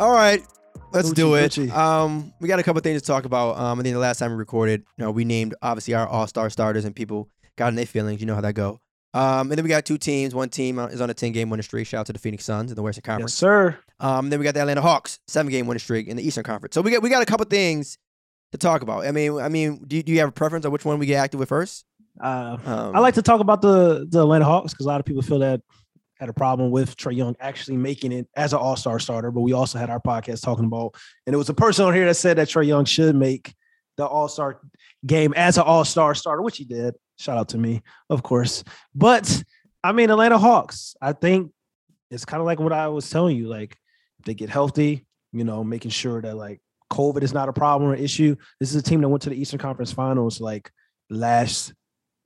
[0.00, 0.42] All right,
[0.92, 1.52] let's Gucci, do it.
[1.52, 1.70] Gucci.
[1.70, 3.58] Um, we got a couple things to talk about.
[3.58, 6.26] Um, I think the last time we recorded, you know, we named obviously our All
[6.26, 8.22] Star starters, and people got in their feelings.
[8.22, 8.80] You know how that go.
[9.12, 10.34] Um, and then we got two teams.
[10.34, 11.86] One team uh, is on a ten game winning streak.
[11.86, 13.32] Shout out to the Phoenix Suns in the Western Conference.
[13.32, 13.78] Yes, sir.
[13.98, 16.74] Um, then we got the Atlanta Hawks, seven game winning streak in the Eastern Conference.
[16.74, 17.98] So we got we got a couple things
[18.52, 19.04] to talk about.
[19.04, 21.04] I mean, I mean, do you, do you have a preference on which one we
[21.04, 21.84] get active with first?
[22.18, 25.04] Uh, Um, I like to talk about the the Atlanta Hawks because a lot of
[25.04, 25.60] people feel that
[26.20, 29.30] had a problem with Trae Young actually making it as an All Star starter.
[29.30, 30.94] But we also had our podcast talking about,
[31.26, 33.54] and it was a person on here that said that Trae Young should make
[33.96, 34.60] the All Star
[35.04, 36.94] game as an All Star starter, which he did.
[37.18, 38.62] Shout out to me, of course.
[38.94, 39.42] But
[39.82, 40.94] I mean, Atlanta Hawks.
[41.00, 41.52] I think
[42.10, 43.48] it's kind of like what I was telling you.
[43.48, 43.78] Like
[44.26, 46.60] they get healthy, you know, making sure that like
[46.92, 48.36] COVID is not a problem or issue.
[48.58, 50.70] This is a team that went to the Eastern Conference Finals like
[51.08, 51.72] last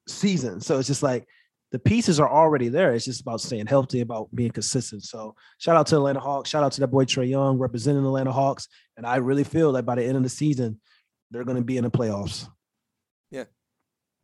[0.09, 0.61] season.
[0.61, 1.29] So it's just like
[1.75, 2.95] the pieces are already there.
[2.95, 5.03] It's just about staying healthy, about being consistent.
[5.03, 6.49] So shout out to Atlanta Hawks.
[6.49, 8.69] Shout out to that boy Trae Young representing the Atlanta Hawks.
[8.97, 10.81] And I really feel that by the end of the season,
[11.33, 12.47] they're going to be in the playoffs.
[13.33, 13.47] Yeah,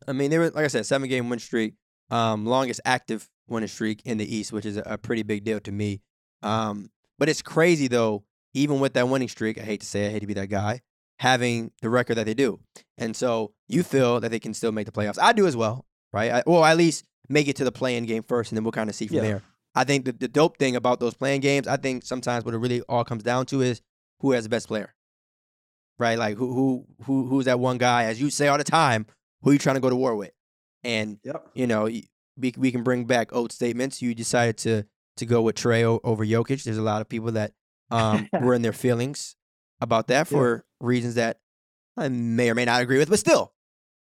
[0.07, 1.73] I mean, they were like I said, seven game win streak,
[2.09, 5.73] um, longest active winning streak in the East, which is a, pretty big deal to
[5.73, 5.99] me.
[6.41, 9.57] Um, but it's crazy though, even with that winning streak.
[9.57, 10.79] I hate to say, I hate to be that guy,
[11.19, 12.61] having the record that they do,
[12.97, 15.19] and so you feel that they can still make the playoffs.
[15.21, 16.31] I do as well, right?
[16.31, 18.89] I, well, at least make it to the play-in game first, and then we'll kind
[18.89, 19.21] of see from Yeah.
[19.23, 19.41] there.
[19.73, 22.57] I think the, the dope thing about those play-in games, I think sometimes what it
[22.57, 23.81] really all comes down to is
[24.19, 24.93] who has the best player,
[25.99, 26.17] right?
[26.17, 29.05] Like who who who who's that one guy, as you say all the time,
[29.43, 30.31] who you trying to go to war with,
[30.83, 31.47] and Yep.
[31.53, 34.01] you know we we can bring back old statements.
[34.01, 34.83] You decided to
[35.17, 36.63] to go with Trae over Jokic.
[36.63, 37.53] There's a lot of people that
[37.91, 39.35] um, were in their feelings
[39.79, 40.37] about that Yeah.
[40.37, 41.39] for reasons that
[41.97, 43.53] I may or may not agree with, but still,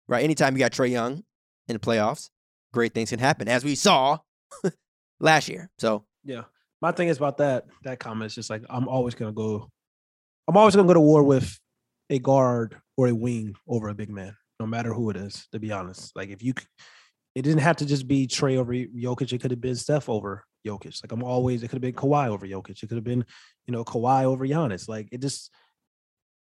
[0.07, 0.23] right?
[0.23, 1.23] Anytime you got Trae Young
[1.67, 2.29] in the playoffs,
[2.73, 4.19] great things can happen, as we saw
[5.19, 5.69] last year.
[5.77, 6.43] So Yeah.
[6.81, 9.69] My thing is about that that comment is just like I'm always gonna go.
[10.47, 11.59] I'm always gonna go to war with
[12.09, 15.47] a guard or a wing over a big man, no matter who it is.
[15.51, 16.53] To be honest, like if you,
[17.35, 19.33] it didn't have to just be Trae over Jokic.
[19.33, 21.03] It could have been Steph over Jokic.
[21.03, 21.63] Like I'm always.
[21.63, 22.81] It could have been Kawhi over Jokic.
[22.81, 23.25] It could have been,
[23.67, 24.87] you know, Kawhi over Giannis.
[24.87, 25.51] Like it just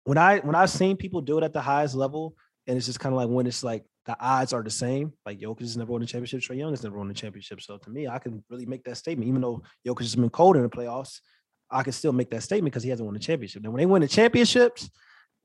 [0.04, 2.36] when I when I've seen people do it at the highest level,
[2.68, 5.14] and it's just kind of like when it's like the odds are the same.
[5.24, 7.62] Like Jokic has never won a championship, Trae Young has never won a championship.
[7.62, 10.56] So to me, I can really make that statement, even though Jokic has been cold
[10.56, 11.20] in the playoffs.
[11.70, 13.62] I can still make that statement because he hasn't won a championship.
[13.62, 14.90] Now, when they win the championships,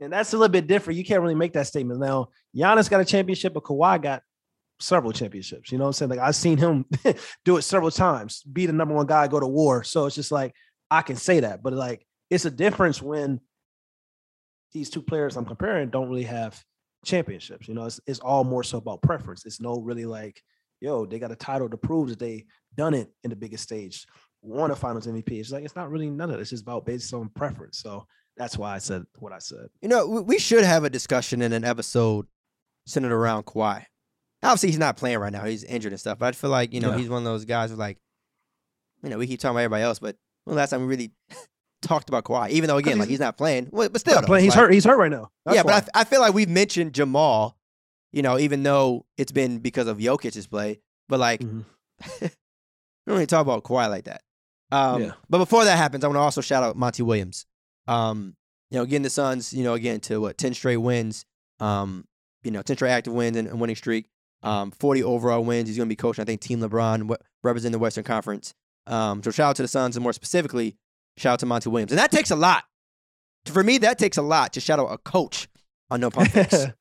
[0.00, 0.96] and that's a little bit different.
[0.96, 2.00] You can't really make that statement.
[2.00, 4.22] Now, Giannis got a championship, but Kawhi got
[4.80, 5.70] several championships.
[5.70, 6.10] You know what I'm saying?
[6.10, 6.86] Like I've seen him
[7.44, 9.84] do it several times, be the number one guy, go to war.
[9.84, 10.54] So it's just like
[10.90, 13.40] I can say that, but like it's a difference when
[14.72, 16.60] these two players I'm comparing don't really have
[17.04, 17.68] championships.
[17.68, 19.44] You know, it's, it's all more so about preference.
[19.46, 20.42] It's no really like,
[20.80, 24.06] yo, they got a title to prove that they done it in the biggest stage,
[24.42, 25.30] won a finals MVP.
[25.32, 26.46] It's like it's not really none of this.
[26.46, 27.78] It's just about based on preference.
[27.78, 28.06] So
[28.36, 29.66] that's why I said what I said.
[29.80, 32.26] you know we, should have a discussion in an episode
[32.86, 33.84] centered around Kawhi.
[34.42, 36.18] Obviously, he's not playing right now; he's injured and stuff.
[36.18, 36.98] But I feel like you know Yeah.
[36.98, 37.98] he's one of those guys who like,
[39.02, 41.12] you know, we keep talking about everybody else, but when the last time we really
[41.84, 42.50] talked about Kawhi?
[42.50, 44.44] Even though again, like he's- not playing, well, but still, Not playing.
[44.44, 44.72] He's like- hurt.
[44.74, 45.30] He's hurt right now.
[45.44, 45.88] That's yeah, but I why.
[45.94, 47.56] I, feel like we've mentioned Jamal,
[48.12, 51.64] you know, even though it's been because of Jokic's play, but like Mhm.
[52.20, 52.28] we
[53.06, 54.22] don't really talk about Kawhi like that.
[54.72, 55.12] Um, Yeah.
[55.28, 57.46] But before that happens, I want to also shout out Monty Williams.
[57.86, 58.34] Um,
[58.70, 61.24] you know, getting the Suns, you know, again to what ten straight wins.
[61.60, 62.06] Um,
[62.42, 64.06] you know, ten straight active wins and a winning streak.
[64.42, 65.68] Um, forty overall wins.
[65.68, 68.52] He's going to be coaching, I think, Team LeBron, wh- representing the Western Conference.
[68.86, 70.76] Um, so shout out to the Suns, and more specifically,
[71.16, 72.64] shout out to Monty Williams, and that takes a lot.
[73.46, 75.48] For me, that takes a lot to shout out a coach
[75.90, 76.74] on No Pump that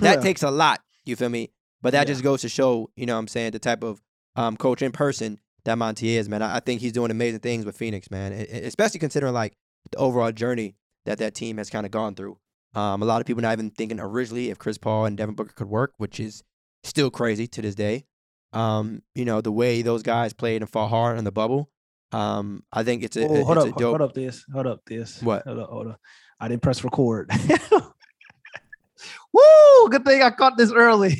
[0.00, 0.16] Yeah.
[0.16, 0.80] takes a lot.
[1.04, 1.50] You feel me?
[1.82, 2.12] But that Yeah.
[2.12, 4.00] just goes to show, you know what I'm saying, the type of
[4.36, 6.42] um, coach in person that Monty is, man.
[6.42, 8.32] I, I think he's doing amazing things with Phoenix, man.
[8.32, 9.54] E- especially considering like
[9.90, 10.76] the overall journey
[11.06, 12.38] that that team has kind of gone through.
[12.74, 15.52] Um, a lot of people not even thinking originally if Chris Paul and Devin Booker
[15.54, 16.42] could work, which is
[16.82, 18.04] still crazy to this day.
[18.52, 21.70] Um, you know the way those guys played and fought hard in the bubble.
[22.14, 23.80] Um, I think it's a, Oh, it's hold a up, dope.
[23.80, 25.20] hold up, this, hold up, this.
[25.22, 25.44] What?
[25.46, 26.00] Hold up, hold up.
[26.38, 27.30] I didn't press record.
[29.32, 29.88] Woo!
[29.90, 31.16] Good thing I caught this early.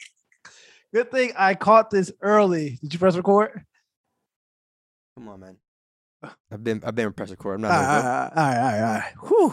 [0.94, 2.78] Good thing I caught this early.
[2.82, 3.64] Did you press record?
[5.16, 5.56] Come on, man.
[6.52, 7.54] I've been I've been press record.
[7.56, 7.68] I'm not.
[7.70, 9.12] no all right, all right, all right, all right.
[9.28, 9.48] Whew.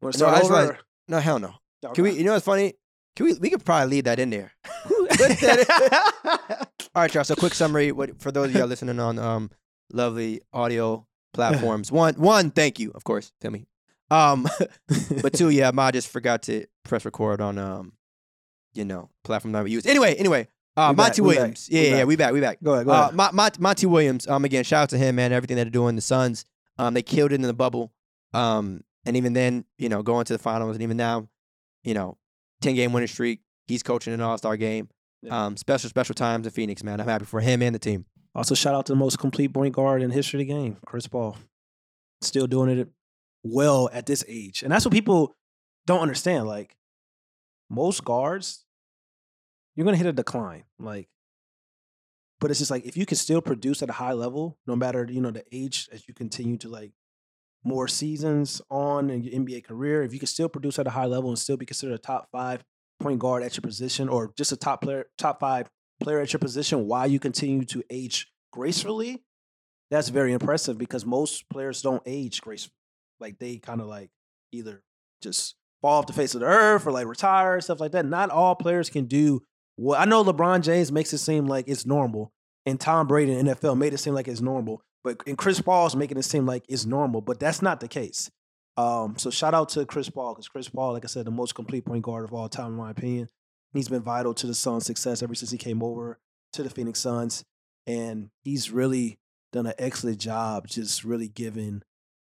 [0.00, 0.60] Want No, to start I just over?
[0.62, 1.52] realized- No, hell no.
[1.94, 2.12] Can we?
[2.12, 2.74] You know what's funny?
[3.16, 3.34] Can we?
[3.34, 4.52] We could probably leave that in there.
[6.94, 7.24] All right, y'all.
[7.24, 7.92] So, quick summary.
[7.92, 9.50] What for those of y'all listening on um
[9.92, 11.90] lovely audio platforms?
[11.92, 13.66] One, one, thank you, of course, Timmy.
[14.10, 14.46] Um,
[15.22, 17.92] but two, yeah, Ma just forgot to press record on um,
[18.74, 19.86] you know, platform that we use.
[19.86, 21.68] Anyway, anyway, uh, We Monty back, Williams.
[21.72, 22.06] we Yeah, yeah, back.
[22.08, 22.58] we back, we back.
[22.62, 23.14] Go ahead, go Uh, ahead.
[23.14, 24.26] Mon- Mon- Monty Williams.
[24.28, 25.32] Um, again, shout out to him, man.
[25.32, 26.44] Everything that they're doing, the Suns.
[26.78, 27.92] Um, they killed it in the bubble.
[28.34, 31.28] Um, and even then, you know, going to the finals, and even now,
[31.82, 32.18] you know,
[32.60, 33.40] ten game winning streak.
[33.66, 34.88] He's coaching an All Star game.
[35.22, 35.46] Yeah.
[35.46, 37.00] Um, special special times in Phoenix, man.
[37.00, 38.06] I'm happy for him and the team.
[38.34, 40.78] Also, shout out to the most complete point guard in the history of the game,
[40.84, 41.36] Chris Paul.
[42.22, 42.88] Still doing it
[43.42, 44.62] well at this age.
[44.62, 45.36] And that's what people
[45.86, 46.46] don't understand.
[46.46, 46.76] Like,
[47.68, 48.64] most guards,
[49.76, 50.64] you're going to hit a decline.
[50.78, 51.08] Like,
[52.40, 55.06] but it's just like if you can still produce at a high level, no matter,
[55.08, 56.92] you know, the age as you continue to like
[57.64, 61.06] more seasons on in your NBA career, if you can still produce at a high
[61.06, 62.64] level and still be considered a top five
[63.02, 65.68] point guard at your position or just a top player, top five
[66.00, 69.22] player at your position while you continue to age gracefully,
[69.90, 72.74] that's very impressive because most players don't age gracefully.
[73.20, 74.10] Like they kind of like
[74.52, 74.82] either
[75.22, 78.06] just fall off the face of the earth or like retire, stuff like that.
[78.06, 79.42] Not all players can do
[79.76, 82.32] what I know LeBron James makes it seem like it's normal,
[82.66, 84.82] and Tom Brady in NFL made it seem like it's normal.
[85.04, 88.30] But and Chris Paul's making it seem like it's normal, but that's not the case.
[88.76, 91.54] Um, so shout out to Chris Paul because Chris Paul, like I said, the most
[91.54, 93.28] complete point guard of all time, in my opinion.
[93.72, 96.18] He's been vital to the Suns' success ever since he came over
[96.52, 97.44] to the Phoenix Suns,
[97.86, 99.18] and he's really
[99.52, 101.82] done an excellent job, just really giving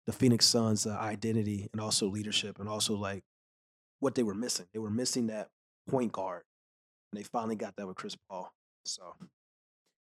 [0.06, 3.22] the Phoenix Suns uh, identity and also leadership, and also like
[4.00, 4.66] what they were missing.
[4.72, 5.48] They were missing that
[5.88, 6.44] point guard,
[7.12, 8.52] and they finally got that with Chris Paul.
[8.84, 9.02] So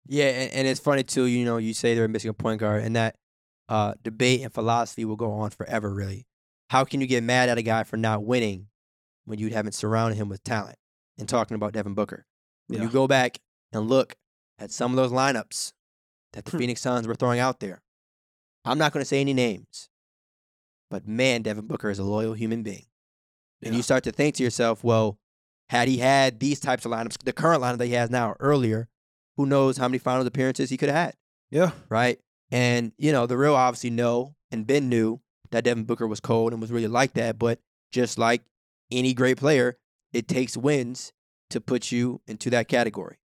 [0.07, 1.25] Yeah, and, and it's funny too.
[1.25, 3.15] You know, you say they're missing a point guard, and that
[3.69, 5.94] uh, debate and philosophy will go on forever.
[5.94, 6.25] Really,
[6.69, 8.68] how can you get mad at a guy for not winning
[9.25, 10.77] when you haven't surrounded him with talent?
[11.18, 12.25] And talking about Devin Booker,
[12.68, 12.86] when Yeah.
[12.88, 13.39] you go back
[13.71, 14.15] and look
[14.60, 15.74] at some of those lineups
[16.33, 16.57] that the Hmm.
[16.57, 17.81] Phoenix Suns were throwing out there,
[18.65, 19.89] I'm not going to say any names,
[20.89, 22.86] but man, Devin Booker is a loyal human being.
[23.62, 25.18] And you start to think to yourself, well,
[25.69, 28.89] had he had these types of lineups, the current lineup that he has now earlier,
[29.38, 31.15] who knows how many finals appearances he could have had,
[31.50, 32.19] yeah, right?
[32.53, 35.19] And, you know, the real obviously know and Ben knew
[35.51, 37.39] that Devin Booker was cold and was really like that.
[37.39, 37.59] But
[37.91, 38.44] just like
[38.91, 39.77] any great player,
[40.13, 41.13] it takes wins
[41.50, 43.17] to put you into that category.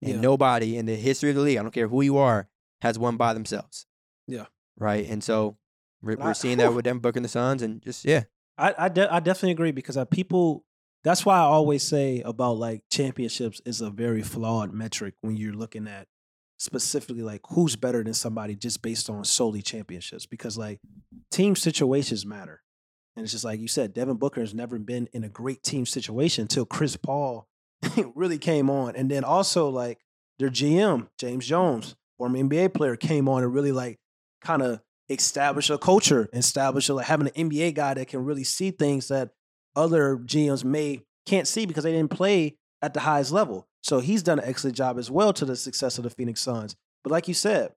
[0.00, 0.20] And Yeah.
[0.20, 2.48] nobody in the history of the league, I don't care who you are,
[2.80, 3.86] has won by themselves.
[4.28, 4.46] Yeah.
[4.78, 5.08] Right.
[5.08, 5.56] And so
[6.00, 7.62] we're, we're seeing that with Devin Booker and the Suns.
[7.62, 8.24] And just, yeah.
[8.56, 10.64] I I, de- I definitely agree because uh, people.
[11.04, 15.52] That's why I always say about like championships is a very flawed metric when you're
[15.52, 16.08] looking at
[16.58, 20.80] specifically like who's better than somebody just based on solely championships because like
[21.30, 22.62] team situations matter.
[23.16, 25.86] And it's just like you said, Devin Booker has never been in a great team
[25.86, 27.48] situation until Chris Paul
[28.14, 28.94] really came on.
[28.96, 29.98] And then also like
[30.38, 33.98] their GM, James Jones, former NBA player, came on and really like
[34.40, 38.44] kind of establish a culture, establish a, like having an NBA guy that can really
[38.44, 39.30] see things that
[39.74, 43.67] other GMs may can't see because they didn't play at the highest level.
[43.82, 46.76] So he's done an excellent job as well to the success of the Phoenix Suns.
[47.04, 47.72] But like you said,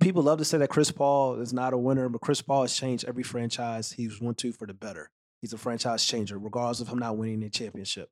[0.00, 2.74] people love to say that Chris Paul is not a winner, but Chris Paul has
[2.74, 5.10] changed every franchise he's went to for the better.
[5.40, 8.10] He's a franchise changer, regardless of him not winning a championship.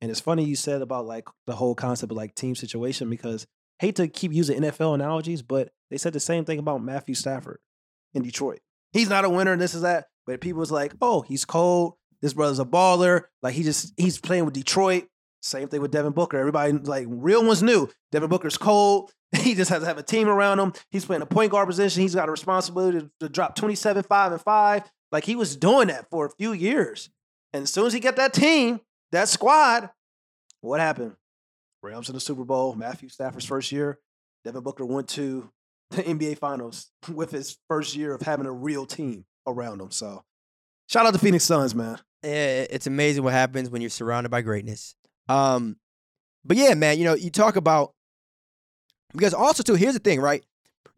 [0.00, 3.46] And it's funny you said about like the whole concept of like team situation because
[3.78, 7.58] hate to keep using NFL analogies, but they said the same thing about Matthew Stafford
[8.12, 8.60] in Detroit.
[8.92, 10.06] He's not a winner, and this is that.
[10.26, 11.94] But people was like, oh, he's cold.
[12.22, 13.22] This brother's a baller.
[13.42, 15.04] Like he just he's playing with Detroit.
[15.44, 16.38] Same thing with Devin Booker.
[16.38, 19.12] Everybody like real ones knew Devin Booker's cold.
[19.34, 20.72] He just has to have a team around him.
[20.92, 22.02] He's playing a point guard position.
[22.02, 24.82] He's got a responsibility to, to drop 27, 5, and 5.
[25.10, 27.10] Like he was doing that for a few years.
[27.52, 29.90] And as soon as he got that team, that squad,
[30.60, 31.16] what happened?
[31.82, 33.98] Rams in the Super Bowl, Matthew Stafford's first year.
[34.44, 35.50] Devin Booker went to
[35.90, 39.90] the NBA Finals with his first year of having a real team around him.
[39.90, 40.22] So
[40.88, 41.98] shout out to Phoenix Suns, man.
[42.22, 44.94] Eh, it's amazing what happens when you're surrounded by greatness.
[45.28, 45.76] Um,
[46.44, 47.94] but yeah, man, you know, you talk about
[49.12, 50.44] because also too, here's the thing, right?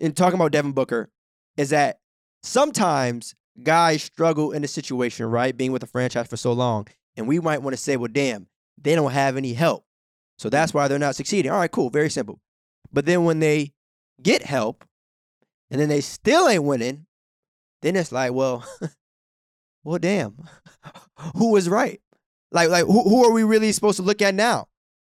[0.01, 1.11] In talking about Devin Booker,
[1.57, 2.01] is that
[2.43, 5.57] sometimes guys struggle in a situation, right?
[5.57, 8.49] Being with a franchise for so long, and we might want to say, well, damn,
[8.81, 9.85] they don't have any help,
[10.39, 11.51] so that's why they're not succeeding.
[11.51, 12.41] All right, cool, very simple.
[12.93, 13.73] But then when they
[14.23, 14.85] get help,
[15.71, 17.07] and then they still ain't winning,
[17.83, 18.65] then it's like, well,
[19.85, 20.37] well, damn,
[21.37, 22.01] who was right?
[22.53, 24.69] Like, like who, who are we really supposed to look at now?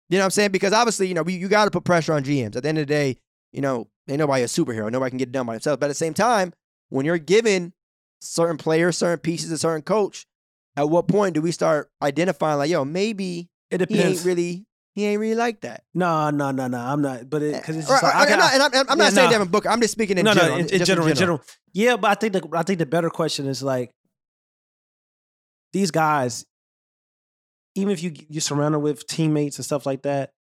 [0.08, 0.52] You know what I'm saying?
[0.52, 2.56] Because obviously, you know, we, you got to put pressure on GMs.
[2.56, 3.18] At the end of the day,
[3.52, 4.90] you know, ain't nobody a superhero.
[4.90, 5.78] Nobody can get it done by themselves.
[5.78, 6.54] But at the same time,
[6.88, 7.74] when you're given
[8.20, 10.26] certain players, certain pieces, a certain coach,
[10.76, 14.24] at what point do we start identifying like, yo, maybe It he ain't depends.
[14.24, 15.84] really, he ain't really like that.
[15.92, 16.78] No, no, no, no.
[16.78, 17.28] I'm not.
[17.28, 19.10] But because it's Right, just like, right, I I'm got- and I'm, I'm not Yeah,
[19.10, 19.32] saying nah.
[19.32, 19.68] Devin Booker.
[19.68, 20.48] I'm just speaking in no, general.
[20.52, 21.42] no, in, I'm in general, in general.
[21.74, 23.90] Yeah, but I think the I think the better question is like
[25.72, 26.46] these guys.
[27.78, 30.32] Even if you you're surrounded with teammates and stuff like that,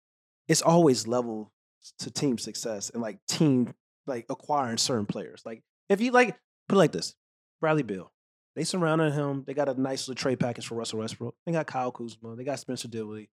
[0.48, 1.52] it's always level
[2.00, 3.74] to team success and like team
[4.08, 5.44] like acquiring certain players.
[5.46, 6.36] Like if you like,
[6.68, 7.16] put it like this:
[7.62, 8.12] Bradley Beal.
[8.56, 9.44] They surrounded him.
[9.46, 11.36] They got a nice little trade package for Russell Westbrook.
[11.46, 12.36] They got Kyle Kuzma.
[12.36, 13.30] They got Spencer Dinwiddie,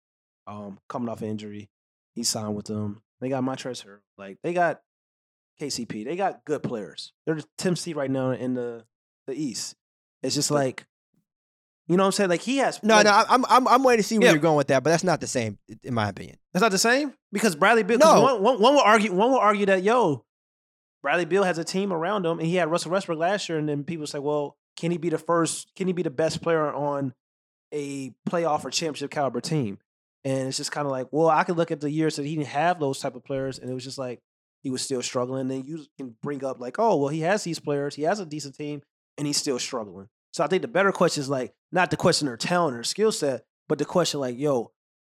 [0.46, 1.70] um, coming off injury.
[2.14, 3.02] He signed with them.
[3.23, 4.00] They got Montrezl Harrell.
[4.18, 4.82] Like they got
[5.58, 6.04] KCP.
[6.04, 7.14] They got good players.
[7.25, 8.84] They're the 10th seed right now in the
[9.26, 9.76] the East.
[10.23, 10.87] It's just like,
[11.88, 12.30] you know what I'm saying?
[12.30, 12.82] Like he has.
[12.82, 14.32] No, no, I'm I'm I'm waiting to see where Yeah.
[14.32, 16.36] you're going with that, but that's not the same in my opinion.
[16.52, 17.98] That's not the same because Bradley Beal.
[17.98, 18.20] No.
[18.20, 19.12] one, one, one will argue.
[19.12, 20.24] One will argue that yo,
[21.02, 23.68] Bradley Beal has a team around him, and he had Russell Westbrook last year, and
[23.68, 25.70] then people say, well, can he be the first?
[25.76, 27.12] Can he be the best player on
[27.72, 29.78] a playoff or championship caliber team?
[30.24, 32.34] And it's just kind of like, well, I could look at the years that he
[32.34, 34.20] didn't have those type of players, and it was just like
[34.62, 35.48] he was still struggling.
[35.48, 38.24] Then you can bring up like, oh, well, he has these players, he has a
[38.26, 38.80] decent team,
[39.18, 40.08] and he's still struggling.
[40.34, 43.12] So I think the better question is like not the question their talent or skill
[43.12, 44.72] set, but the question like, yo,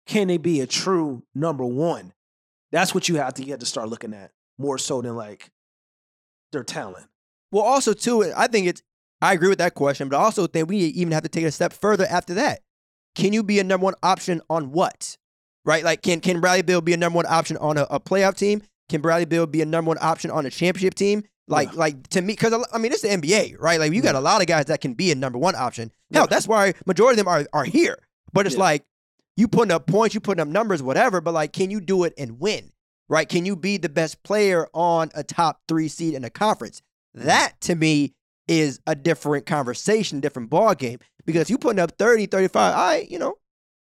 [0.07, 2.13] can they be a true number one?
[2.71, 5.51] That's what you have to get to start looking at more so than like
[6.53, 7.07] their talent.
[7.51, 8.83] Well, also too, I think it's
[9.23, 11.49] I agree with that question, but I also think we even have to take it
[11.49, 12.61] a step further after that.
[13.15, 15.17] Can you be a number one option on what?
[15.65, 15.83] Right?
[15.83, 18.61] Like can can Bradley Beal be a number one option on a, a playoff team?
[18.91, 21.23] Can Bradley Beal be a number one option on a championship team?
[21.49, 21.79] Like Yeah.
[21.79, 23.79] like to me, because I mean it's the NBA, right?
[23.79, 25.93] Like you got a lot of guys that can be a number one option.
[26.13, 27.99] Hell, that's why majority of them are are here.
[28.33, 28.63] But it's Yeah.
[28.63, 28.85] like
[29.37, 31.21] you putting up points, you putting up numbers, whatever.
[31.21, 32.73] But like, can you do it and win?
[33.09, 33.29] Right?
[33.29, 36.83] Can you be the best player on a top three seed in a conference?
[37.15, 38.15] That to me
[38.49, 40.99] is a different conversation, different ball game.
[41.25, 43.35] Because if you putting up 30, 35, I, you know,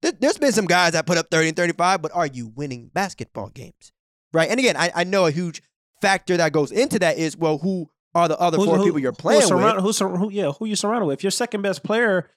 [0.01, 2.89] there, there's been some guys that put up 30 and 35, but are you winning
[2.93, 3.91] basketball games?
[4.33, 4.49] Right.
[4.49, 5.61] And again, I, I know a huge
[6.01, 8.99] factor that goes into that is, well, who are the other Who's- four who- people
[8.99, 9.85] you're playing surround- with?
[9.85, 11.19] Who's, who, yeah, who you surrounded with?
[11.19, 12.29] If your second best player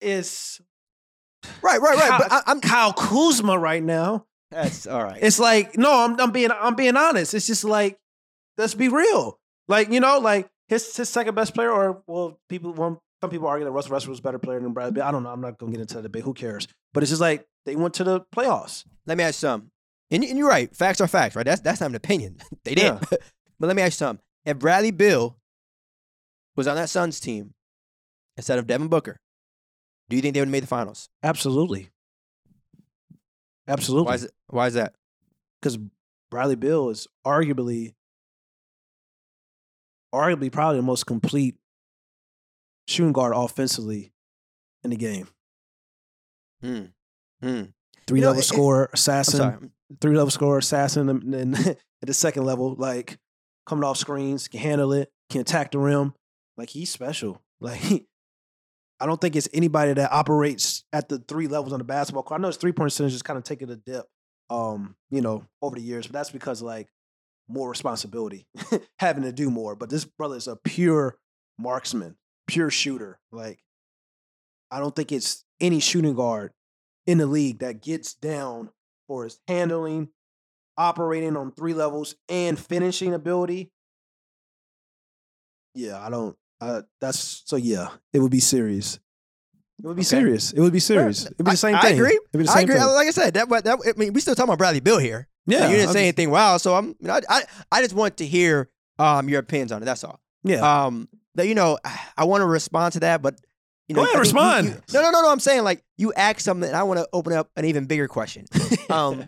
[0.00, 0.60] is
[1.62, 2.08] Right, right, right.
[2.08, 5.18] Kyle- But I, I'm Kyle Kuzma right now, that's all right.
[5.20, 7.34] it's like no, I'm, I'm being I'm being honest.
[7.34, 7.98] It's just like
[8.56, 9.38] let's be real.
[9.68, 13.46] Like you know, like his his second best player, or well, people one some people
[13.46, 15.02] argue that Russell Westbrook was a better player than Bradley.
[15.02, 15.30] I don't know.
[15.30, 16.22] I'm not gonna get into that debate.
[16.24, 16.66] Who cares?
[16.94, 18.84] But it's just like they went to the playoffs.
[19.06, 19.70] let me ask something.
[20.10, 20.74] And, you- and you're right.
[20.74, 21.44] Facts are facts, right?
[21.46, 22.36] That's that's not an opinion.
[22.64, 22.84] they did.
[22.84, 22.98] Yeah.
[23.10, 23.20] but
[23.66, 24.22] let me ask you something.
[24.44, 25.36] If Bradley Beal
[26.56, 27.54] was on that Suns team
[28.36, 29.18] instead of Devin Booker,
[30.08, 31.08] do you think they would have made the finals?
[31.22, 31.88] Absolutely,
[33.66, 34.06] absolutely.
[34.08, 34.94] Why is it, why is that?
[35.60, 35.78] because
[36.30, 37.94] Bradley Beal is arguably,
[40.14, 41.56] arguably probably the most complete
[42.86, 44.12] shooting guard offensively
[44.82, 45.28] in the game.
[46.60, 46.82] Hmm.
[47.42, 47.62] Hmm.
[48.06, 49.70] Three know, level it- scorer, assassin.
[50.00, 53.18] Three level scorer, assassin, and then at the second level, like
[53.66, 56.14] coming off screens, can handle it, can attack the rim.
[56.56, 57.40] Like he's special.
[57.60, 58.04] Like
[59.00, 62.38] I don't think it's anybody that operates at the three levels on the basketball court.
[62.38, 64.04] I know his three point percentage is kind of taking a dip,
[64.50, 66.88] um, you know, over the years, but that's because like
[67.48, 68.46] more responsibility,
[68.98, 69.76] having to do more.
[69.76, 71.16] But this brother is a pure
[71.58, 73.18] marksman, pure shooter.
[73.32, 73.60] Like
[74.70, 76.52] I don't think it's any shooting guard
[77.06, 78.70] in the league that gets down
[79.08, 80.08] for his handling,
[80.76, 83.70] operating on three levels, and finishing ability.
[85.74, 86.36] Yeah, I don't.
[86.60, 87.56] Uh, that's so.
[87.56, 88.98] Yeah, it would be serious.
[89.82, 90.06] It would be Okay.
[90.08, 90.52] serious.
[90.52, 91.26] It would be serious.
[91.26, 91.92] It'd be the same I, thing.
[91.92, 92.12] I agree.
[92.32, 92.76] It'd be the I agree.
[92.76, 92.84] thing.
[92.86, 95.26] Like I said, that, that I mean, we still talking about Bradley Beal here.
[95.46, 96.56] Yeah, Like, you didn't I'm say just- anything wow.
[96.58, 97.42] So I'm, you know, I, I,
[97.72, 98.70] I just want to hear
[99.00, 99.84] um your opinions on it.
[99.84, 100.20] That's all.
[100.44, 101.78] Yeah, Um, that you know,
[102.16, 103.40] I want to respond to that, but
[103.88, 104.66] you Go ahead, think you- respond.
[104.68, 105.30] you- no, no, no, no.
[105.32, 108.08] I'm saying like you ask something, and I want to open up an even bigger
[108.08, 108.46] question.
[108.90, 109.26] Um,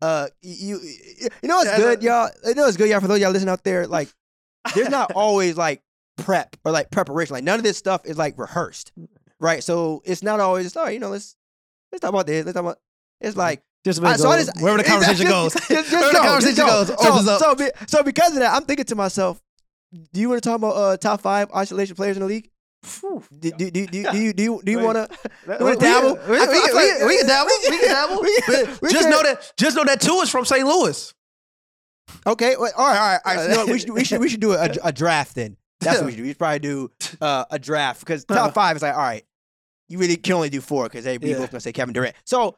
[0.00, 2.30] uh, you, you, know it's good, y'all.
[2.44, 3.00] You know it's good, y'all.
[3.00, 4.08] For those of y'all listening out there, like,
[4.74, 5.82] there's not always like
[6.18, 7.34] prep or like preparation.
[7.34, 8.92] Like none of this stuff is like rehearsed,
[9.40, 9.62] right?
[9.62, 11.36] So it's not always just, oh, you know, let's
[11.92, 12.44] let's talk about this.
[12.44, 12.78] Let's talk about.
[13.20, 15.54] It's like just I- so I just- wherever the conversation goes.
[15.54, 17.08] just- just wherever go, the conversation just goes, go.
[17.10, 17.38] opens so.
[17.38, 19.40] So, be, so because of that, I'm thinking to myself,
[20.12, 22.50] do you want to talk about uh, top five isolation players in the league?
[23.40, 25.18] Do, do, do, do, do you do you do you want to?
[25.46, 26.18] Dabble?
[26.28, 27.50] We, we, we, like- we can dabble.
[27.68, 28.20] We can dabble.
[28.22, 28.32] We
[28.82, 29.52] we just can- know that.
[29.56, 30.64] Just know that two is from St.
[30.66, 31.12] Louis.
[32.26, 33.44] Okay, well, all right, all right, all right.
[33.44, 35.56] So, you know we should we should we should do a, a draft then.
[35.80, 36.22] That's what we should do.
[36.22, 36.90] We should probably do
[37.20, 39.24] uh, a draft because top five is like, all right,
[39.88, 41.38] you really can only do four because hey, we Yeah.
[41.46, 42.14] gonna say Kevin Durant.
[42.24, 42.56] So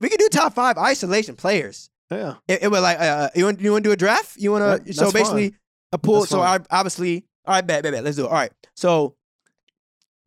[0.00, 1.90] we can do top five isolation players.
[2.10, 2.34] Yeah.
[2.46, 4.36] It, it was like, uh, you want you want to do a draft?
[4.36, 4.92] You want to?
[4.94, 5.54] So basically,
[5.92, 6.20] a pool.
[6.20, 6.40] That's So.
[6.40, 8.04] I, obviously, all right, bet, bet, bet.
[8.04, 8.28] Let's do it.
[8.28, 8.52] All right.
[8.76, 9.16] So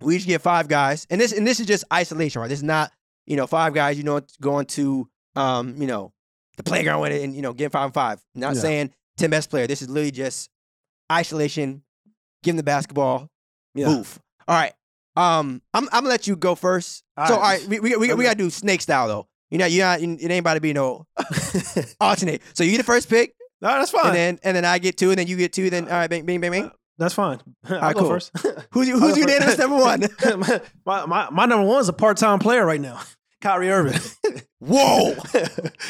[0.02, 2.48] we each get five guys, and this and this is just isolation, right?
[2.50, 2.92] This is not
[3.26, 3.98] you know five guys.
[3.98, 6.14] You know, going to um you know
[6.58, 8.20] the playground with it, and you know getting five and five.
[8.36, 8.62] Not Yeah.
[8.62, 9.68] saying ten best player.
[9.68, 10.50] This is literally just
[11.12, 11.84] isolation.
[12.44, 13.30] Give them the basketball.
[13.74, 13.88] Yeah.
[13.88, 14.20] Move.
[14.48, 14.74] All right.
[15.16, 17.04] Um, I'm I'm gonna let you go first.
[17.18, 17.60] All so all right.
[17.62, 19.28] right, we we, we, we gotta do snake style though.
[19.50, 20.00] You know, you're not.
[20.02, 21.08] It ain't about to be no
[22.02, 22.42] alternate.
[22.54, 23.34] So you the first pick.
[23.62, 24.08] No, that's fine.
[24.08, 25.70] and then and then I get two, and then you get two.
[25.72, 26.72] Then all right, bang, bang, bang, bang.
[26.98, 27.40] That's fine.
[27.70, 28.10] I'll right, go cool.
[28.10, 28.32] first.
[28.72, 29.60] Who's who's unanimous first.
[29.60, 30.04] number one?
[30.86, 33.00] my, my my number one is a part time player right now,
[33.42, 34.00] Kyrie Irving.
[34.60, 35.14] Whoa,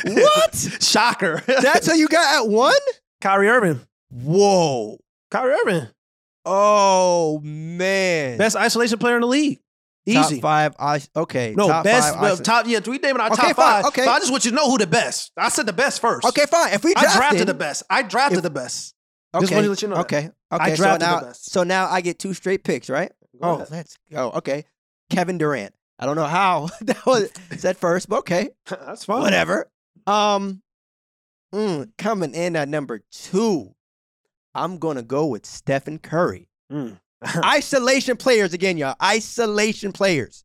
[0.05, 0.55] what?
[0.81, 1.41] Shocker.
[1.47, 2.73] That's how you got at one?
[3.21, 3.79] Kyrie Irving.
[4.11, 4.99] Whoa.
[5.31, 5.87] Kyrie Irving,
[6.45, 8.37] Oh man.
[8.37, 9.59] best isolation player in the league.
[10.09, 10.39] Top Easy.
[10.39, 10.73] five.
[10.79, 11.53] I okay.
[11.57, 12.65] No, top best Five, well, top.
[12.65, 13.85] Yeah, we naming our Okay, top five.
[13.87, 14.05] okay.
[14.05, 15.33] But I just want you to know who the best.
[15.35, 16.25] I said the best first.
[16.25, 16.71] okay, fine.
[16.73, 17.83] If we I drafted, drafted the best.
[17.89, 18.93] I drafted If- the best.
[19.35, 19.43] Okay.
[19.43, 20.01] Just wanted to let you know that.
[20.01, 20.29] Okay.
[20.49, 20.75] I Okay.
[20.75, 23.11] so now, so now I get two straight picks, right?
[23.41, 23.71] Go oh, ahead.
[23.71, 24.31] let's go.
[24.31, 24.65] Okay.
[25.09, 25.73] Kevin Durant.
[25.99, 28.49] I don't know how that was said first, but okay.
[28.67, 29.21] That's fine.
[29.21, 29.69] Whatever.
[30.05, 30.61] Um,
[31.53, 33.73] mm, coming in at number two,
[34.55, 36.49] I'm gonna go with Stephen Curry.
[36.71, 36.99] Mm.
[37.45, 38.95] Isolation players again, y'all.
[39.01, 40.43] Isolation players.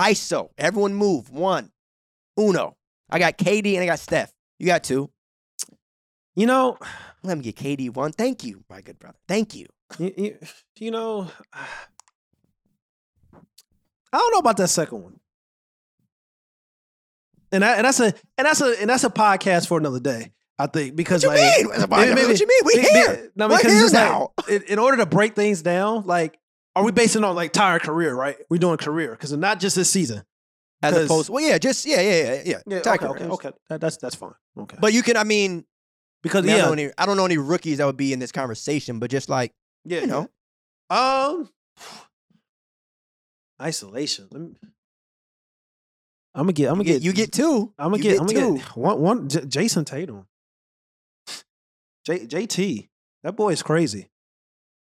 [0.00, 0.50] ISO.
[0.58, 1.30] Everyone move.
[1.30, 1.70] One.
[2.38, 2.76] Uno.
[3.08, 4.32] I got KD and I got Steph.
[4.58, 5.10] You got two.
[6.34, 6.78] You know,
[7.24, 8.12] Let me get KD one.
[8.12, 9.16] Thank you, my good brother.
[9.28, 9.66] Thank you.
[9.98, 10.38] you, you,
[10.78, 11.28] you know,
[14.12, 15.20] I don't know about that second one.
[17.50, 18.06] And, I, and that's a
[18.38, 20.32] and that's a and that's a podcast for another day.
[20.58, 21.84] I think because What you like mean?
[21.84, 22.60] A maybe- what you mean?
[22.64, 23.30] We be- here.
[23.36, 24.32] No, We're because here now.
[24.48, 26.38] like in, order to break things down, like
[26.76, 28.36] are we basing on like entire career, right?
[28.48, 30.22] We're doing career because not just this season.
[30.84, 32.58] As opposed, well, yeah, just yeah, yeah, yeah, yeah.
[32.66, 33.50] Yeah, okay, okay, okay.
[33.68, 34.32] That, that's that's fine.
[34.58, 35.64] Okay, But you can, I mean,
[36.22, 37.96] because I, mean, I, yeah, don't know any, I don't know any rookies that would
[37.96, 39.52] be in this conversation, but just like
[39.84, 40.28] yeah, you know,
[40.90, 41.48] Um,
[43.60, 44.28] isolation.
[44.30, 44.54] Let me.
[46.34, 46.68] I'm gonna get.
[46.68, 47.02] I'm gonna get, get.
[47.02, 47.72] you get two.
[47.78, 48.20] I'm gonna get.
[48.20, 49.00] I'm gonna get one.
[49.00, 49.28] One.
[49.28, 50.26] J- Jayson Tatum.
[52.06, 52.88] J, JT.
[53.22, 54.10] That boy is crazy.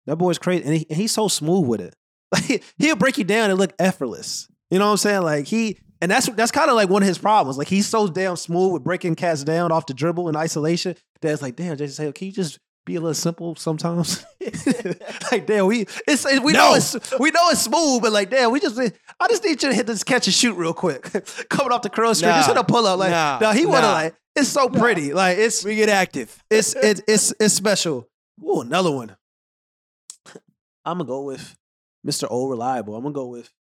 [0.06, 1.96] That boy is crazy, and, he, and he's so smooth with it.
[2.30, 4.50] Like he'll break you down and look effortless.
[4.70, 5.22] You know what I'm saying?
[5.22, 5.80] Like he.
[6.02, 7.58] And that's that's kind of like one of his problems.
[7.58, 11.32] Like he's so damn smooth with breaking cats down off the dribble in isolation that
[11.34, 14.24] it's like, damn, Jayson Tatum, can you just be a little simple sometimes?
[15.32, 18.60] like, damn, we it's we know it's we know it's smooth, but like, damn, we
[18.60, 21.02] just I just need you to hit this catch and shoot real quick,
[21.50, 22.54] coming off the curl street, just Nah.
[22.56, 23.00] hit a pull up.
[23.00, 23.40] Like, Nah.
[23.42, 26.44] no, he wanna like it's so pretty, like it's We get active.
[26.52, 28.08] it's it's it's it's special.
[28.44, 29.16] Ooh, another one.
[30.86, 31.58] I'm gonna go with
[32.06, 32.28] Mr.
[32.30, 32.96] Old Reliable.
[32.96, 33.52] I'm gonna go with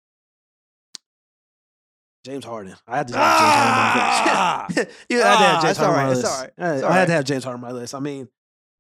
[2.27, 2.75] James Harden.
[2.87, 4.67] I had to have Ah!
[4.69, 4.97] James Harden on my list.
[5.09, 6.25] you had to have Ah, James it's Harden on my list.
[6.25, 7.05] right, I- I had right.
[7.05, 7.95] to have James Harden on my list.
[7.95, 8.27] I mean,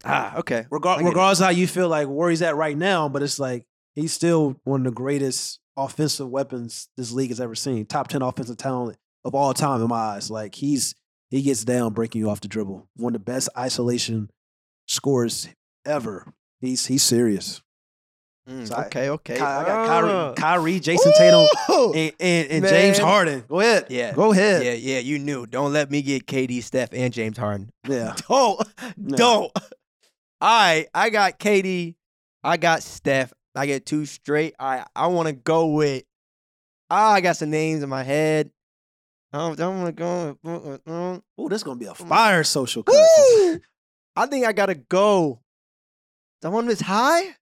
[0.05, 0.65] ah, okay.
[0.71, 1.05] regar- I it.
[1.05, 4.11] regardless of how you feel like where he's at right now, but it's like he's
[4.13, 7.85] still one of the greatest offensive weapons this league has ever seen.
[7.85, 10.29] Top ten offensive talent of all time in my eyes.
[10.29, 10.93] Like he's
[11.29, 12.87] he gets down breaking you off the dribble.
[12.97, 14.29] One of the best isolation
[14.87, 15.47] scores
[15.85, 16.33] ever.
[16.61, 17.61] He's he's serious.
[18.49, 19.35] Mm, So I- okay, okay.
[19.35, 20.33] Ky- I got Ah.
[20.33, 21.47] Kyrie, Kyrie, Jayson Tatum,
[21.93, 23.43] and, and, and James Harden.
[23.47, 23.87] Go ahead.
[23.89, 24.13] Yeah.
[24.13, 24.63] Go ahead.
[24.63, 25.45] Yeah, yeah, you knew.
[25.45, 27.69] Don't let me get KD, Steph, and James Harden.
[27.87, 28.15] Yeah.
[28.27, 28.61] Don't,
[28.95, 29.17] No.
[29.17, 29.51] don't.
[30.39, 31.95] All right, I got KD,
[32.43, 33.33] I got Steph.
[33.55, 34.53] I get two straight.
[34.59, 36.03] I I want to go with.
[36.89, 38.51] Ah, I got some names in my head.
[39.33, 40.37] I don't, don't want to go.
[40.43, 42.83] With, mm, Oh, this is gonna be a fire social
[44.15, 45.41] I think I gotta go.
[46.41, 47.35] The one that's high.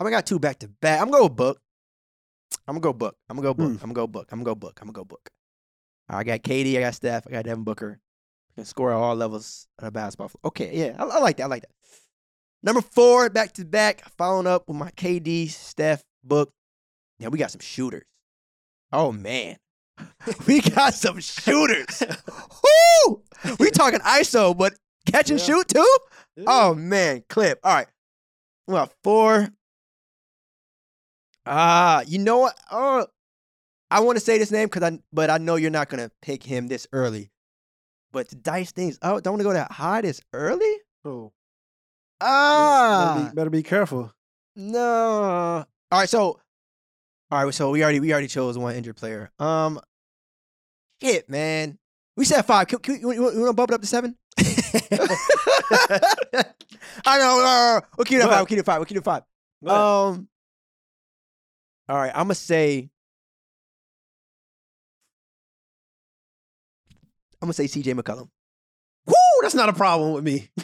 [0.00, 1.00] I mean, I got two back to back.
[1.00, 1.60] I'm gonna go book.
[2.66, 3.16] I'm gonna go book.
[3.28, 3.66] I'm gonna go book.
[3.68, 3.72] Hmm.
[3.84, 4.28] I'm gonna go book.
[4.30, 4.78] I'm gonna go book.
[4.80, 5.28] I'm gonna go book.
[6.08, 6.76] I got KD.
[6.76, 7.26] I got Steph.
[7.26, 7.98] I got Devin Booker.
[8.54, 10.30] Can score at all levels of a basketball.
[10.44, 11.44] Okay, yeah, I, I like that.
[11.44, 11.70] I like that.
[12.62, 16.50] Number four, back to back, following up with my KD, Steph, book.
[17.20, 18.04] Yeah, we got some shooters.
[18.92, 19.56] Oh man,
[20.46, 22.02] we got some shooters.
[23.06, 23.22] Woo!
[23.60, 24.74] We talking ISO, but
[25.06, 25.46] catch and Yeah.
[25.46, 25.98] shoot too.
[26.46, 27.60] Oh man, clip.
[27.62, 27.88] All right.
[28.66, 29.48] Well, four.
[31.48, 32.54] Ah, you know what?
[32.70, 33.06] Oh,
[33.90, 36.42] I want to say this name because I, but I know you're not gonna pick
[36.42, 37.30] him this early.
[38.12, 40.74] But to dice things out, don't want to go that high this early.
[41.04, 41.32] Oh,
[42.20, 44.12] Ah, better, be, better be careful.
[44.56, 45.64] no.
[45.90, 46.38] All right, so,
[47.30, 49.30] all right, so we already we already chose one injured player.
[49.38, 49.80] Um,
[51.02, 51.78] shit, man.
[52.16, 52.66] We said five.
[52.68, 54.16] Can, can we, you, want to bump it up to seven?
[57.06, 57.40] I know.
[57.44, 58.38] Uh, we'll keep it at five.
[58.40, 58.78] We'll keep it at five.
[58.80, 59.22] We'll keep it at five.
[59.66, 60.28] Um.
[61.88, 62.90] All right, I'm gonna say.
[67.40, 67.94] I'm gonna say C.J.
[67.94, 68.28] McCollum.
[69.06, 70.50] Woo, that's not a problem with me.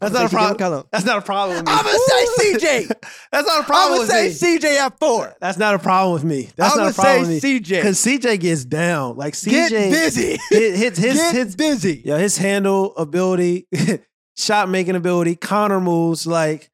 [0.00, 0.84] That's not a problem.
[0.90, 1.72] That's not a problem with me.
[1.74, 2.86] I'm gonna say C.J.
[3.32, 4.32] That's not a I'm gonna say me.
[4.32, 4.78] C.J.
[4.78, 5.36] at four.
[5.40, 6.48] That's not a problem with me.
[6.56, 7.40] That's I'm not a problem say with me.
[7.40, 7.76] C.J.
[7.76, 9.16] Because CJ gets down.
[9.18, 10.38] Like CJ Get busy.
[10.48, 12.00] his his his, Get his, busy.
[12.02, 13.68] yeah, his handle ability,
[14.38, 16.26] shot making ability, counter moves.
[16.26, 16.70] Like,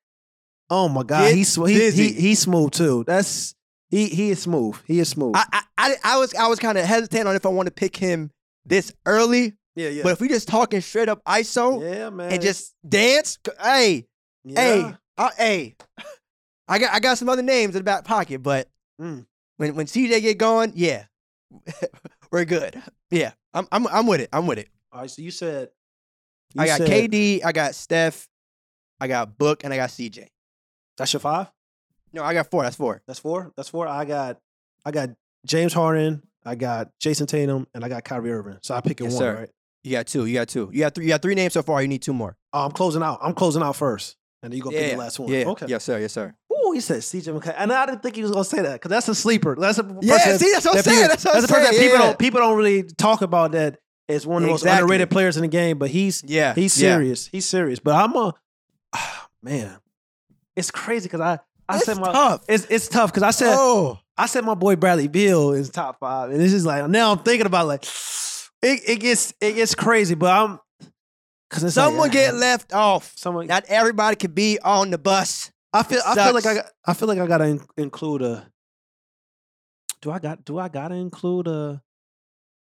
[0.70, 3.02] oh my god, Get he's he, he he's smooth too.
[3.08, 3.56] That's
[3.88, 4.76] he he is smooth.
[4.86, 5.34] He is smooth.
[5.36, 7.72] I, I, I, I was I was kind of hesitant on if I want to
[7.72, 8.30] pick him
[8.64, 10.02] this early, Yeah, yeah.
[10.02, 12.32] But if we just talking straight up ISO yeah, man.
[12.32, 14.06] and just dance, hey,
[14.44, 14.60] yeah.
[14.60, 15.76] hey, uh, hey,
[16.68, 18.68] I got I got some other names in the back pocket, but
[19.00, 19.26] Mm.
[19.58, 21.04] when when CJ get going, yeah,
[22.32, 22.80] we're good.
[23.10, 24.28] Yeah, I'm I'm I'm with it.
[24.32, 24.68] I'm with it.
[24.92, 25.68] All right, so you said
[26.58, 28.26] I got said- KD, I got Steph,
[29.00, 30.28] I got Book, and I got CJ.
[30.96, 31.48] That's your five.
[32.16, 32.62] No, I got four.
[32.62, 33.02] That's four.
[33.06, 33.52] That's four.
[33.56, 33.86] That's four.
[33.86, 34.38] I got
[34.84, 35.10] I got
[35.44, 36.22] James Harden.
[36.44, 38.58] I got Jayson Tatum, and I got Kyrie Irving.
[38.62, 39.34] So I pick Yes, one, sir.
[39.40, 39.50] right?
[39.84, 40.24] You got two.
[40.26, 40.70] You got two.
[40.72, 41.04] You got three.
[41.04, 41.82] You got three names so far.
[41.82, 42.36] You need two more.
[42.52, 43.18] Oh, I'm closing out.
[43.20, 45.28] I'm closing out first, and then you go pick yeah, the last one.
[45.30, 45.44] Yeah.
[45.48, 45.66] Okay.
[45.68, 45.98] Yes, sir.
[45.98, 46.34] Yes, sir.
[46.52, 48.88] Ooh, he said CJ McCollum, and I didn't think he was gonna say that because
[48.88, 49.56] that's a sleeper.
[49.60, 50.96] That's a person Yeah, that- see, that's what I'm saying.
[50.96, 52.04] people- That's what I'm a person that people yeah.
[52.06, 53.52] don't people don't really talk about.
[53.52, 56.54] That is one of the most underrated players in the game, but he's Yeah.
[56.54, 56.94] he's yeah.
[56.94, 57.26] serious.
[57.26, 57.78] He's serious.
[57.78, 58.32] But I'm a
[59.42, 59.76] man.
[60.56, 62.44] It's crazy because I I said my tough.
[62.48, 65.98] it's it's tough because I said oh, I said my boy Bradley Beal is top
[65.98, 67.84] five, and this is like now I'm thinking about like
[68.62, 70.60] it, it gets it gets crazy, but I'm
[71.48, 73.12] because it's like, someone ah, get left off.
[73.16, 73.46] someone.
[73.46, 75.50] Not everybody could be on the bus.
[75.72, 78.50] I feel I feel like I I feel like I gotta in- include a.
[80.00, 81.82] Do I got do I gotta include a?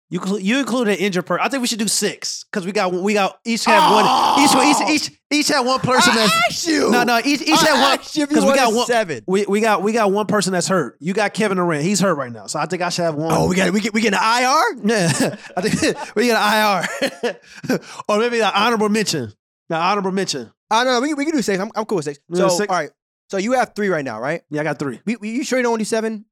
[0.10, 1.46] You you include an injured person.
[1.46, 4.06] I think we should do six because we got we got each have one
[4.40, 4.86] each Oh!
[4.88, 6.90] each each each have one person I that's asked you.
[6.90, 8.86] no no each each I have one asked you if you because we got one
[8.86, 9.24] seven.
[9.28, 10.96] we, we got we got one person that's hurt.
[11.02, 11.84] You got Kevin Durant.
[11.84, 13.34] He's hurt right now, so I think I should have one.
[13.34, 14.82] Oh, we got we get we get an IR.
[14.88, 16.88] Yeah, I think we got an
[17.22, 19.34] IR, or maybe an honorable mention.
[19.68, 20.50] The honorable mention.
[20.72, 21.02] I don't know.
[21.02, 21.60] We, we can do six.
[21.60, 22.20] I'm, I'm cool with six.
[22.34, 22.70] So six.
[22.72, 22.92] all right.
[23.30, 24.42] So you have three right now, right?
[24.50, 25.02] Yeah, I got three.
[25.06, 26.24] We, we you sure you don't want to do seven?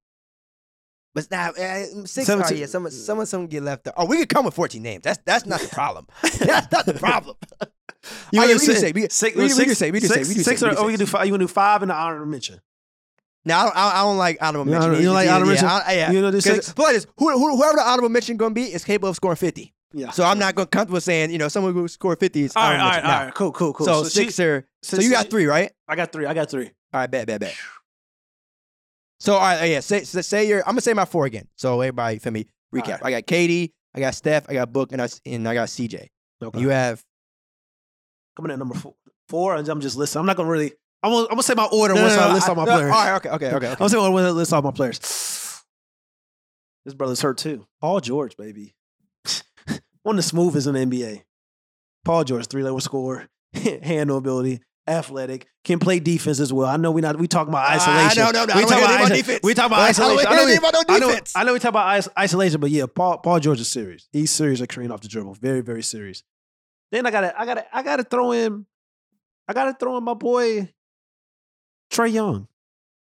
[1.16, 2.28] But nah, uh, six.
[2.28, 3.88] Seven all right, to- yeah, someone someone someone get left.
[3.88, 3.94] out.
[3.98, 5.02] Oh, we could come with 14 names.
[5.04, 6.06] That's that's not the problem.
[6.22, 7.38] that's not the problem.
[8.32, 9.92] You Oh, yeah, wanna we can say- say- we- six, we- we six, can say-
[9.92, 11.06] we can say- six- we can six say- or- we can oh, we can say
[11.06, 11.26] do five.
[11.26, 12.62] You want to do five in the honorable mention?
[13.46, 15.02] Now I don't, I don't like honorable You don't- mention.
[15.02, 15.82] you don't like Yeah, honorable yeah, mention?
[15.88, 16.12] I- yeah.
[16.12, 16.74] You don't do 'Cause- six?
[16.74, 19.16] But like this, who, who, whoever the honorable mention going to be is capable of
[19.16, 19.74] scoring 50.
[19.94, 20.12] Yeah.
[20.12, 22.62] So I'm not going to comfortable saying you know someone who scored 50 is all
[22.62, 23.10] right, honorable all right, mention.
[23.12, 23.26] all Nah.
[23.26, 23.34] right.
[23.34, 23.86] Cool, cool, cool.
[23.88, 24.68] So, she- six are.
[24.84, 25.72] So you got three, right?
[25.88, 26.28] I got three.
[26.28, 26.66] I got three.
[26.94, 27.56] All right, bet, bet, bet.
[29.20, 29.80] So all right, yeah.
[29.80, 30.60] Say say you're.
[30.62, 31.48] I'm gonna say my four again.
[31.56, 32.48] So everybody, feel me.
[32.74, 33.02] Recap.
[33.02, 33.06] right.
[33.06, 36.08] I got KD, I got Steph, I got Book, and I and I got CJ.
[36.44, 36.60] Okay.
[36.60, 37.02] You have
[38.36, 38.96] coming at number four.
[39.30, 40.20] Four, I'm just listening.
[40.20, 40.74] I'm not gonna really.
[41.02, 42.66] I'm gonna, I'm gonna say my order No, once no, I list I- all my
[42.66, 42.92] no, players.
[42.94, 43.70] All right, okay, okay, okay.
[43.70, 45.00] I'm gonna say order when I list all my players.
[46.86, 47.66] This brother's hurt too.
[47.82, 48.76] Paul George, baby.
[50.04, 51.24] One of the smoothest in the NBA.
[52.04, 56.68] Paul George, three level scorer, handle ability, athletic, can play defense as well.
[56.68, 58.24] I know we not we talk about isolation.
[58.24, 59.40] no, no, no, We don't talk about, about defense.
[59.44, 60.28] we talk about I isolation.
[60.32, 61.20] I know, we, about no I know.
[61.36, 64.08] I know we talk about is- isolation, but yeah, Paul Paul George is serious.
[64.12, 65.36] He's serious at creating off the dribble.
[65.36, 66.24] Very, very serious.
[66.92, 68.66] Then I gotta I gotta I gotta throw in
[69.48, 70.72] I gotta throw in my boy
[71.92, 72.48] Trae Young.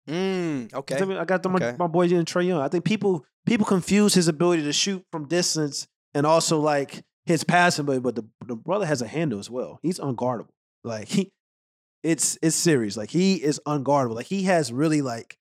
[0.09, 0.95] Mm, okay.
[0.97, 1.73] I got to throw Okay.
[1.73, 2.61] my, my boy in Trae Young.
[2.61, 7.43] I think people people confuse his ability to shoot from distance and also like his
[7.43, 9.81] passing, but but the, the brother has a handle as well.
[9.83, 10.51] He's unguardable.
[10.85, 11.33] Like he,
[12.07, 12.97] it's it's serious.
[12.97, 14.15] Like he is unguardable.
[14.15, 15.37] Like he has really like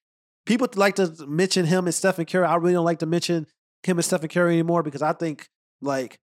[0.45, 2.45] people like to mention him and Stephen Curry.
[2.45, 3.45] I really don't like to mention
[3.83, 5.47] him and Stephen Curry anymore because I think
[5.81, 6.19] like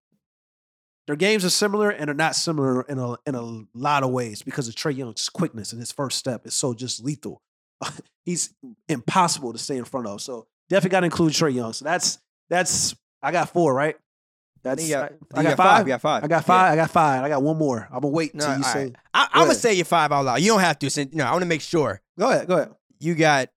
[1.07, 4.41] their games are similar and they're not similar in a in a lot of ways
[4.41, 7.41] because of Trae Young's quickness and his first step is so just lethal.
[8.25, 8.53] He's
[8.89, 10.21] impossible to stay in front of.
[10.21, 11.71] So definitely got to include Trae Young.
[11.71, 13.95] So that's that's I got four, right?
[14.63, 15.87] That's you got- I, I got, got five.
[15.87, 16.23] You got five.
[16.23, 16.71] I got five.
[16.73, 17.23] I got five.
[17.23, 17.87] I got one more.
[17.91, 18.83] I'm gonna wait No, until you say.
[18.85, 18.95] right.
[19.13, 20.39] I, I'm gonna say your five out loud.
[20.41, 20.89] You don't have to.
[20.89, 22.01] Since, no, I want to make sure.
[22.17, 22.47] Go ahead.
[22.47, 22.69] Go ahead.
[22.99, 23.49] You got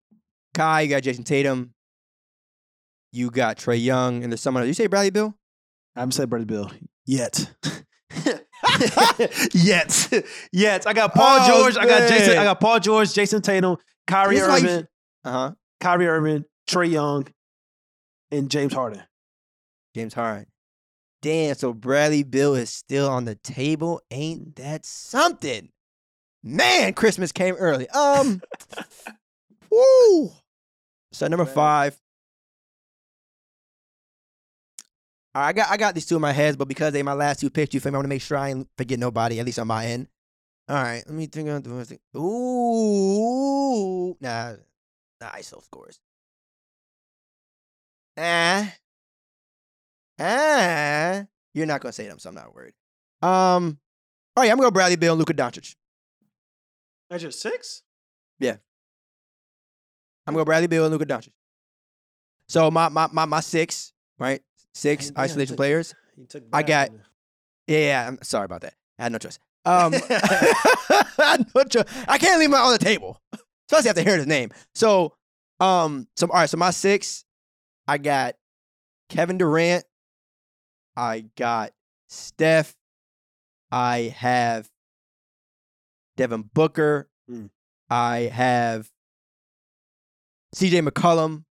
[0.54, 0.80] Kai.
[0.82, 1.72] You got Jayson Tatum.
[3.12, 4.62] You got Trae Young, and there's someone.
[4.64, 4.68] else.
[4.68, 5.34] You say Bradley Beal?
[5.94, 6.70] I haven't said Bradley Beal
[7.06, 7.50] yet.
[9.54, 10.12] yet,
[10.52, 10.86] yet.
[10.86, 11.76] I got Paul Oh, George.
[11.76, 12.36] I got Jayson.
[12.38, 14.86] I got Paul George, Jayson Tatum, Kyrie This is why Irving,
[15.24, 15.52] Uh huh.
[15.80, 17.26] Kyrie Irving, Trae Young,
[18.30, 19.02] and James Harden.
[19.94, 20.46] James Harden.
[21.22, 21.54] Damn.
[21.54, 24.00] So Bradley Beal is still on the table.
[24.10, 25.70] Ain't that something?
[26.42, 27.88] Man, Christmas came early.
[27.90, 28.40] Um.
[29.70, 30.30] woo.
[31.12, 32.00] So number five.
[35.34, 37.12] All right, I got I got these two in my head, but because they my
[37.12, 37.96] last two picks, you feel me?
[37.96, 40.08] I want to make sure I ain't forget nobody, at least on my end.
[40.68, 41.98] All right, let me think of the first thing.
[42.16, 44.54] Ooh, nah,
[45.20, 46.00] nah, ISO scores.
[48.16, 48.72] Ah,
[50.18, 50.24] ah,
[51.56, 52.74] you're not gonna say them, so I'm not worried.
[53.22, 53.78] Um,
[54.36, 55.74] all right, I'm gonna go Bradley Beal and Luka Doncic.
[57.10, 57.82] That's your six.
[58.38, 58.56] Yeah.
[60.26, 61.30] I'm gonna go Bradley Beal and Luka Doncic.
[62.48, 64.42] So my my my my six, right?
[64.74, 65.94] Six Damn, isolation took- players.
[66.52, 66.90] I got-
[67.66, 68.74] Yeah, yeah, I'm sorry about that.
[68.98, 69.38] I had no choice.
[69.66, 73.20] Um, I, no cho- I can't leave him on the table,
[73.68, 74.52] especially after hearing his name.
[74.76, 75.12] So,
[75.58, 76.48] um, so all right.
[76.48, 77.24] So my six,
[77.88, 78.36] I got
[79.08, 79.84] Kevin Durant.
[80.96, 81.72] I got
[82.08, 82.74] Steph.
[83.70, 84.68] I have
[86.16, 87.08] Devin Booker.
[87.30, 87.50] Mm.
[87.90, 88.90] I have
[90.54, 91.44] CJ McCollum.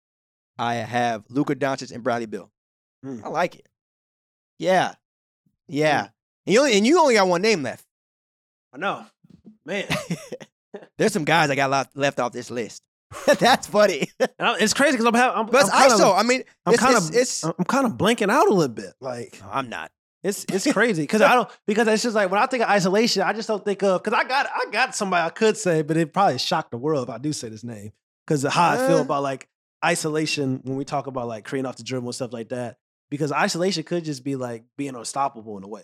[0.57, 2.51] I have Luka Doncic and Bradley Beal.
[3.05, 3.23] Mm.
[3.23, 3.67] I like it.
[4.59, 4.93] Yeah.
[5.67, 6.07] Yeah.
[6.45, 7.85] And, you only, and you only got one name left.
[8.73, 9.05] I know,
[9.65, 9.87] man.
[10.97, 12.81] There's some guys I got left off this list.
[13.39, 14.09] That's funny.
[14.39, 16.17] I- it's crazy because I'm, ha- I'm, But I'm ISO.
[16.17, 18.93] I mean, I'm kind of, it's, I'm kind of blanking out a little bit.
[19.01, 19.91] Like No, I'm not.
[20.23, 23.21] it's it's crazy because I don't because it's just like when I think of isolation,
[23.23, 25.97] I just don't think of because I got I got somebody I could say, but
[25.97, 27.91] it probably shocked the world if I do say this name
[28.25, 29.01] because of how I feel Uh.
[29.01, 29.47] about like
[29.83, 32.77] isolation when we talk about like creating off the dribble and stuff like that.
[33.09, 35.83] Because isolation could just be like being unstoppable in a way.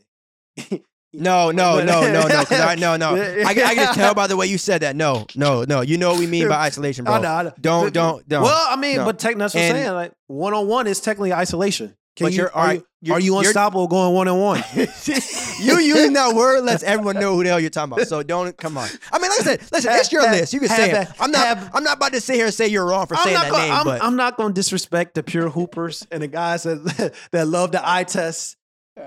[1.14, 2.44] No, no, no, no, no.
[2.52, 3.16] I, no, no.
[3.46, 4.96] I, can- I can tell by the way you said that.
[4.96, 5.82] No, no, no.
[5.82, 7.16] You know what we mean by isolation, bro.
[7.16, 7.54] I know, I know.
[7.60, 8.44] Don't, don't, don't.
[8.44, 9.06] Well, I mean, No.
[9.06, 9.92] but tech, that's what I'm saying.
[9.94, 11.96] Like one on one is technically isolation.
[12.16, 14.64] Can But you, you're- are, alright, you, are you unstoppable going one on one?
[14.76, 18.08] you using that word lets everyone know who the hell you're talking about.
[18.08, 18.90] So don't come on.
[19.12, 20.54] I mean, like I said, listen, it's your Have- list.
[20.54, 20.94] You can have say it.
[20.94, 21.46] that- I'm not.
[21.48, 23.52] have- I'm not about to sit here and say you're wrong for I'm saying that
[23.52, 23.74] gonna, name.
[23.74, 27.48] I'm, but I'm not going to disrespect the pure hoopers and the guys that that
[27.48, 28.58] love the eye test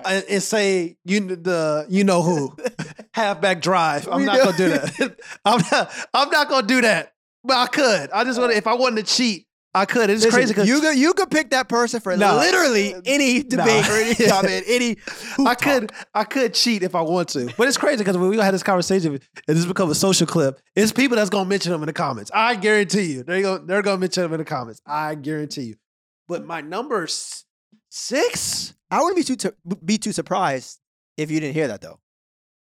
[0.06, 2.56] and, say you the you know who
[3.14, 4.08] halfback drive.
[4.10, 4.44] I'm We not know.
[4.44, 5.20] going to do that.
[5.44, 5.92] I'm not.
[6.14, 7.12] I'm not going to do that.
[7.44, 8.10] But I could.
[8.12, 8.52] I just want.
[8.52, 10.10] If I wanted to cheat, I could.
[10.10, 12.36] It's Listen, crazy because you could you could pick that person for No.
[12.36, 14.96] literally any debate or any comment, any.
[15.40, 15.58] I talk.
[15.60, 17.52] could I could cheat if I want to.
[17.56, 19.12] But it's crazy because when we had this conversation
[19.48, 22.30] and this become a social clip, it's people that's gonna mention them in the comments.
[22.32, 23.22] I guarantee you.
[23.24, 24.80] They're gonna they're gonna mention them in the comments.
[24.86, 25.76] I guarantee you.
[26.28, 27.44] But my number s-
[27.92, 28.74] six?
[28.90, 29.52] I wouldn't be too
[29.84, 30.80] be too surprised
[31.16, 32.00] if you didn't hear that though.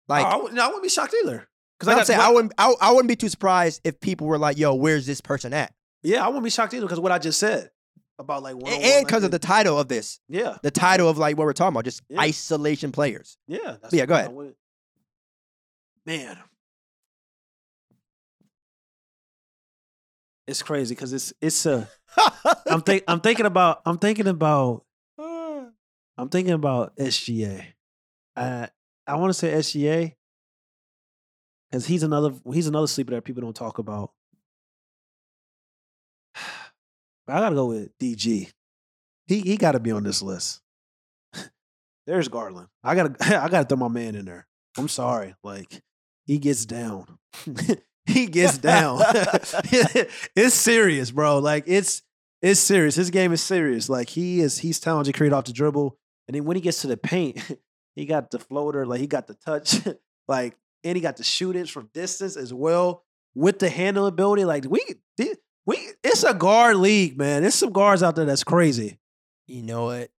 [0.08, 1.48] Like oh, I, would, no, I wouldn't be shocked either.
[1.78, 4.26] Because I'm I got saying, I wouldn't I, I wouldn't be too surprised if people
[4.26, 5.72] were like, "Yo, where's this person at?"
[6.02, 7.70] yeah, I wouldn't be shocked either because what I just said
[8.18, 11.36] about like one and because of the title of this, yeah the title of like
[11.36, 12.20] what we're talking about, just Yeah.
[12.20, 13.38] isolation players.
[13.48, 14.54] yeah that's Yeah, go ahead.
[16.06, 16.38] Man,
[20.46, 21.86] it's crazy because it's it's uh
[22.66, 24.83] I'm think I'm thinking about I'm thinking about
[26.16, 27.64] I'm thinking about SGA.
[28.36, 28.68] I
[29.06, 30.14] I want to say SGA
[31.70, 34.12] because he's another he's another sleeper that people don't talk about.
[36.36, 38.50] I gotta go with DG.
[39.26, 40.60] He he got to be on this list.
[42.06, 42.68] Darius Garland.
[42.82, 44.46] I gotta I gotta throw my man in there.
[44.78, 45.82] I'm sorry, like
[46.26, 47.18] he gets down.
[48.06, 49.00] he gets down.
[50.36, 51.38] it's serious, bro.
[51.38, 52.02] Like it's
[52.40, 52.94] it's serious.
[52.94, 53.88] His game is serious.
[53.88, 55.96] Like he is he's talented, create off the dribble.
[56.26, 57.38] And then when he gets to the paint,
[57.96, 59.76] he got the floater, like he got the touch,
[60.28, 64.44] like, and he got the shoot it from distance as well with the handle ability.
[64.44, 64.80] Like we
[65.66, 67.42] we it's a guard league, man.
[67.42, 68.98] There's some guards out there that's crazy.
[69.46, 70.10] You know what?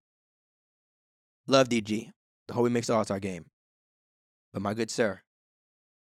[1.46, 2.10] Love DG.
[2.48, 3.46] The whole we makes the All Star game.
[4.52, 5.20] But my good sir,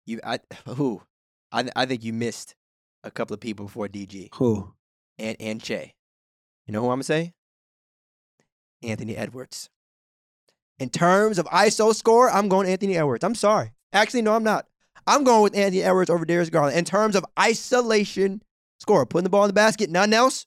[0.07, 1.03] you I who?
[1.53, 2.55] I I think you missed
[3.05, 4.73] a couple of people before DG Who?
[5.19, 5.95] and and Che.
[6.67, 7.33] You know who I'm gonna say?
[8.83, 9.69] Anthony Edwards.
[10.81, 13.23] In terms of ISO score, I'm going Anthony Edwards.
[13.23, 13.73] I'm sorry.
[13.93, 14.67] Actually, no, I'm not.
[15.07, 16.77] I'm going with Anthony Edwards over Darius Garland.
[16.77, 18.43] In terms of isolation
[18.81, 20.47] score, putting the ball in the basket, nothing else.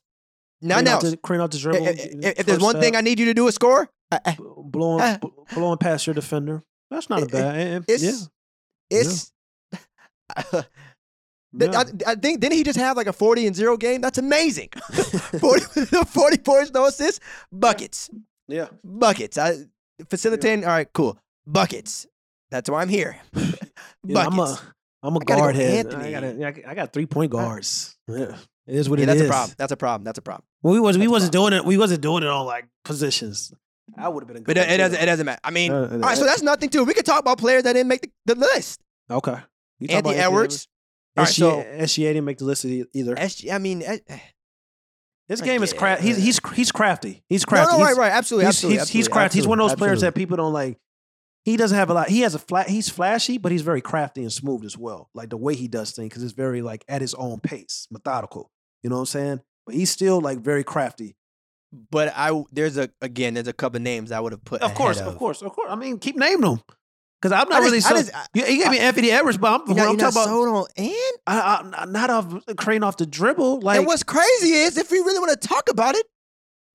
[0.60, 1.10] Nothing else.
[1.10, 1.86] the- create off the If, dribble.
[1.86, 3.88] if- if there's one thing I need you to do is score,
[4.58, 5.18] blowing uh,
[5.54, 6.62] blowing past your defender.
[6.90, 7.56] That's not a bad.
[7.56, 8.12] eh, eh, it's yeah.
[8.90, 9.32] it's.
[9.70, 10.60] Yeah.
[11.62, 14.00] I, I think didn't he just have like a 40 and 0 game?
[14.00, 14.70] That's amazing.
[15.40, 15.64] 40,
[16.06, 17.20] 40 points, no assists,
[17.52, 18.10] buckets,
[18.48, 18.66] yeah.
[18.82, 19.38] buckets.
[19.38, 19.58] I,
[20.10, 21.18] facilitating, all right, cool.
[21.46, 22.06] Buckets.
[22.50, 23.16] That's why I'm here.
[24.06, 24.60] Yeah, I'm buckets.
[24.62, 24.74] a
[25.06, 25.86] I'm a I gotta go guard head.
[25.86, 26.08] Anthony.
[26.08, 27.96] I got a, I got- I got three point guards.
[28.06, 28.36] Yeah.
[28.66, 29.26] It is what yeah, it that's is.
[29.26, 29.54] a problem.
[29.58, 30.04] That's a problem.
[30.04, 30.44] That's a problem.
[30.62, 31.64] Well, we was we That's a wasn't doing it.
[31.64, 33.52] We wasn't doing it on like positions.
[33.96, 34.36] I would have been.
[34.38, 35.02] A But good it, it doesn't.
[35.02, 35.40] It doesn't matter.
[35.42, 36.16] I mean, Uh, all right.
[36.16, 36.84] So uh, that's nothing too.
[36.84, 38.80] We could talk about players that didn't make the, the list.
[39.10, 39.36] okay.
[39.80, 40.68] You talking Anthony about Edwards.
[41.16, 41.50] All right, SGA, so
[41.84, 43.14] SGA didn't make the list either.
[43.16, 43.52] SG.
[43.52, 44.18] I mean, eh, eh.
[45.28, 46.02] His I game is get craft.
[46.02, 47.22] He's he's he's crafty.
[47.28, 47.72] He's crafty.
[47.72, 49.38] no, right, He's- right, absolutely, He's, absolutely, he's, he's absolutely, crafty.
[49.38, 50.78] He's one of those absolutely, players that people don't like.
[51.44, 52.08] He doesn't have a lot.
[52.08, 52.68] He has a flat.
[52.68, 55.10] He's flashy, but he's very crafty and smooth as well.
[55.14, 58.50] Like the way he does things, because it's very like at his own pace, methodical.
[58.82, 59.40] You know what I'm saying?
[59.66, 61.16] But he's still like very crafty.
[61.90, 64.62] But I there's a again there's a couple names I would have put.
[64.62, 65.68] Of course, ahead of course, of course.
[65.70, 66.60] I mean, keep naming them.
[67.20, 67.94] Because I'm I not really just- so.
[67.96, 70.26] I just- I- you, you gave me Anthony Edwards, but I'm, not, I'm talking about
[70.26, 70.94] sold on and.
[71.26, 73.60] I, I, not off crane off the dribble.
[73.60, 76.04] Like and what's crazy is if we really want to talk about it,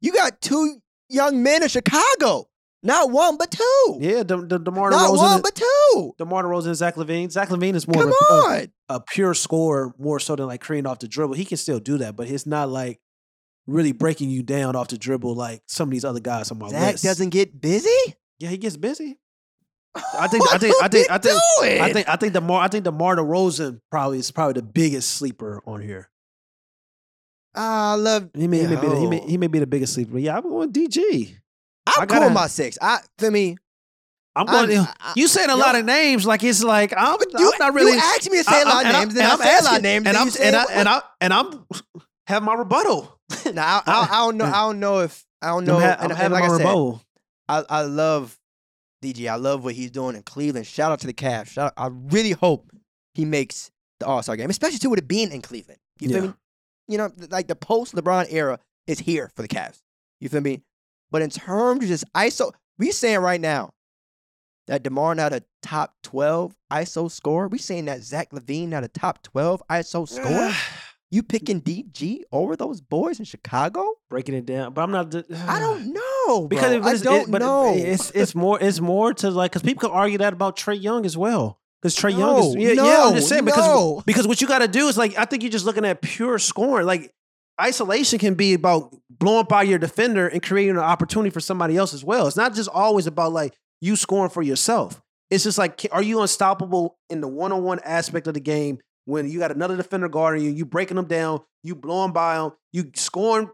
[0.01, 2.47] you got two young men in Chicago.
[2.81, 3.97] Not one, but two.
[3.99, 6.13] yeah, the, the Demar Not one, and- but two.
[6.17, 7.29] DeMar DeRozan and Zach LaVine.
[7.29, 8.71] Zach LaVine is more Come of a, a, on.
[8.87, 11.33] a pure scorer, more so than like creating off the dribble.
[11.35, 13.01] He can still do that, but it's not like
[13.67, 16.69] really breaking you down off the dribble like some of these other guys on my
[16.69, 17.03] Zach list.
[17.03, 17.89] doesn't get busy.
[18.39, 19.18] Yeah, he gets busy.
[20.17, 21.41] I think I think I think I think
[21.81, 24.61] I think I think the Mar I think the DeMar DeRozan probably is probably the
[24.63, 26.09] biggest sleeper on here.
[27.55, 28.29] Ah, I love.
[28.33, 30.17] He may, he may be the, he may he may be the biggest sleeper.
[30.19, 31.35] Yeah, I'm going DG.
[31.87, 32.77] I'm I gotta- my six.
[32.81, 33.57] I for me.
[34.35, 34.71] I'm going.
[34.77, 35.57] I- you saying a yo.
[35.59, 37.93] lot of names like it's like I'm, You, I'm not really.
[37.93, 39.39] You asked me to say a I- lot of and I- names, and I I'm
[39.39, 41.65] say a lot of names, and then I'm and I and I and I'm
[42.27, 43.19] have my rebuttal.
[43.53, 44.45] Nah, I, I, I don't know.
[44.45, 45.77] I don't know if I don't know.
[45.77, 47.01] I'm, ha- I'm and having like my I said, rebuttal.
[47.47, 48.37] I, I love
[49.01, 49.27] DG.
[49.29, 50.67] I love what he's doing in Cleveland.
[50.67, 51.47] Shout out to the Cavs.
[51.47, 52.71] Shout I really hope
[53.13, 55.79] he makes the All Star game, especially too with it being in Cleveland.
[55.99, 56.27] You feel Yeah.
[56.29, 56.33] me?
[56.87, 59.81] You know, like the post LeBron era is here for the Cavs.
[60.19, 60.63] You feel me?
[61.11, 63.71] But in terms of just ISO, we saying right now
[64.67, 67.47] that DeMar not a top twelve ISO scorer.
[67.47, 70.51] We saying that Zach LaVine not a top twelve ISO scorer.
[71.11, 73.85] you picking DG over those boys in Chicago?
[74.09, 75.13] breaking it down, but I'm not.
[75.47, 76.08] I don't know,
[76.49, 76.77] because bro.
[76.77, 77.73] it, I it's- don't it, know.
[77.75, 81.05] It's it's more it's more to like because people can argue that about Trae Young
[81.05, 81.59] as well.
[81.81, 84.03] Because Trae Young is No, yeah, yeah I'm just saying because no.
[84.05, 86.37] because what you got to do is like I think you're just looking at pure
[86.39, 86.85] scoring.
[86.85, 87.13] Like
[87.61, 91.93] isolation can be about blowing by your defender and creating an opportunity for somebody else
[91.93, 92.27] as well.
[92.27, 95.01] It's not just always about like you scoring for yourself.
[95.29, 98.79] It's just like are you unstoppable in the one on one aspect of the game
[99.05, 102.51] when you got another defender guarding you, you breaking them down, you blowing by them,
[102.71, 103.49] you scoring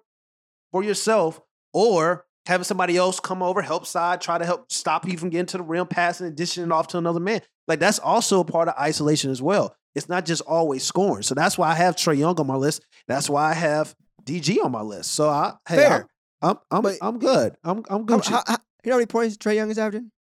[0.72, 1.40] for yourself,
[1.74, 5.46] or having somebody else come over, help side, try to help stop you from getting
[5.48, 7.42] to the rim, passing and dishing it off to another man.
[7.68, 9.76] Like that's also a part of isolation as well.
[9.96, 11.24] It's not just always scoring.
[11.24, 12.86] So that's why I have Trae Young on my list.
[13.08, 15.12] That's why I have DG on my list.
[15.14, 16.08] So I hey, Fair.
[16.42, 17.56] I'm I'm But- I'm good.
[17.64, 18.28] I'm I'm Gucci.
[18.30, 20.12] how- how- you know how many points Trae Young is averaging?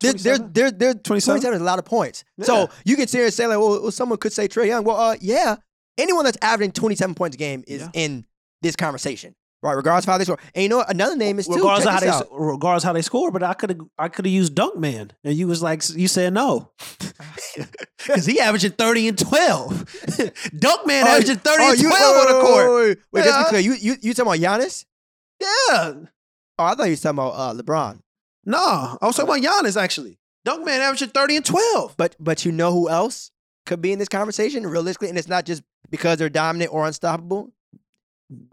[0.00, 0.52] There, there's 27?
[0.52, 1.40] there, there, 27?
[1.40, 2.24] 27 is a lot of points.
[2.36, 2.44] Yeah.
[2.44, 4.84] So you can sit here and say, like, well, well, someone could say Trae Young.
[4.84, 5.56] Well, uh, yeah,
[5.96, 7.88] anyone that's averaging 27 points a game is Yeah.
[7.94, 8.26] in
[8.60, 9.72] this conversation, right?
[9.74, 10.38] Regardless of how they score.
[10.54, 10.90] And you know what?
[10.90, 11.54] Another name is too.
[11.54, 14.26] regardless of check how they regardless how they score, but I could have I could
[14.26, 16.70] have used Dunk Man, and you was like you said no,
[17.98, 19.84] because he averaging thirty and twelve.
[20.58, 22.66] Dunk Man Oh, averaging thirty oh, and you- twelve on the court.
[22.70, 24.84] Wait, wait, wait, just to be clear, you you you talking about Giannis?
[25.40, 25.94] Yeah,
[26.58, 28.00] Oh, I thought you were talking about uh, LeBron.
[28.44, 30.18] no, I was talking about Giannis actually.
[30.44, 31.96] Dunk Man averaging thirty and twelve.
[31.96, 33.30] But but you know who else
[33.66, 37.52] could be in this conversation realistically, and it's not just because they're dominant or unstoppable.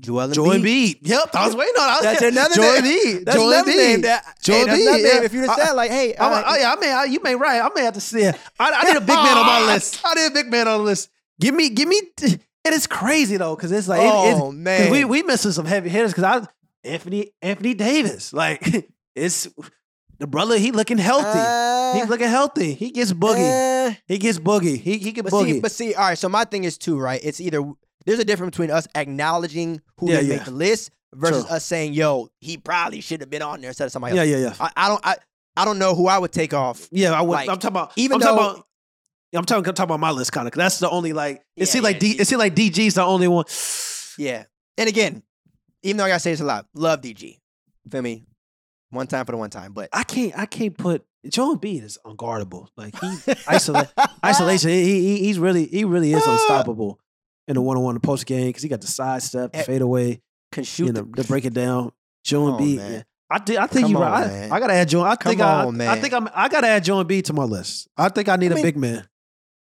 [0.01, 0.34] Joel Embiid.
[0.34, 0.97] Joel Embiid.
[1.01, 1.89] Yep, I was waiting on.
[1.89, 2.84] I was, That's another Joel name.
[2.84, 3.25] Embiid.
[3.25, 3.75] That's Joel another Embiid.
[3.77, 4.01] name.
[4.01, 5.05] That, Joel hey, Embiid, name.
[5.05, 5.21] yeah.
[5.23, 7.36] If you'd have said like, hey, I'm, uh, oh yeah, I may, I, you may
[7.36, 7.62] right.
[7.62, 8.36] I may have to see it.
[8.60, 10.01] I, I need a big man on my list.
[10.03, 11.10] I need a big man on the list.
[11.39, 12.01] Give me, give me.
[12.23, 15.65] And it's crazy though, because it's like, it- oh 'cause man, we we missing some
[15.65, 16.12] heavy hitters.
[16.13, 16.47] Because I
[16.88, 19.47] Anthony Anthony Davis, like it's
[20.19, 20.57] the brother.
[20.60, 21.39] He looking healthy.
[21.39, 22.73] Uh, He's looking healthy.
[22.73, 23.38] He gets boogie.
[23.89, 23.95] eh.
[24.07, 24.77] He gets boogie.
[24.79, 25.53] He he get But boogie.
[25.53, 26.17] see, but see, all right.
[26.17, 27.19] So my thing is too, right?
[27.23, 27.63] It's either
[28.05, 30.35] there's a difference between us acknowledging who Yeah, didn't yeah.
[30.37, 31.55] make the list versus True.
[31.55, 34.29] us saying, "Yo, he probably should have been on there instead of somebody yeah, else."
[34.31, 35.15] yeah, yeah, I, I don't, I,
[35.57, 36.87] I don't know who I would take off.
[36.91, 37.11] yeah.
[37.11, 37.31] I would.
[37.33, 37.93] Like, I'm talking about.
[37.97, 38.67] even I'm talking though- about.
[39.33, 40.53] I'm talking, I'm talking about my list, kind of.
[40.53, 41.37] That's the only like.
[41.55, 43.45] It Yeah, seems like yeah, D, D- it seems like DG's the only one.
[44.17, 44.43] Yeah,
[44.77, 45.23] and again,
[45.83, 47.37] even though I gotta say this a lot, love DG.
[47.89, 48.25] Feel me?
[48.89, 50.37] One time for the one time, but I can't.
[50.37, 51.05] I can't put.
[51.29, 52.67] Joel Embiid is unguardable.
[52.75, 53.87] Like he isolate
[54.25, 54.69] isolation.
[54.71, 56.31] He, he he's really he really is ah!
[56.33, 56.99] unstoppable
[57.47, 60.21] in the one on one post game because he got the sidestep, the Eh, fadeaway,
[60.51, 60.88] can shoot.
[60.88, 61.91] you know, the, to break it down.
[62.30, 63.04] Come on, yeah.
[63.30, 63.58] I did.
[63.58, 64.51] I think Come you on, right.
[64.51, 65.04] I, I gotta add Joel.
[65.06, 66.01] I Come think I, on, I man.
[66.01, 66.27] think I'm.
[66.36, 67.88] I gotta add Joel Embiid to my list.
[67.97, 69.08] I think I need I a mean, big man.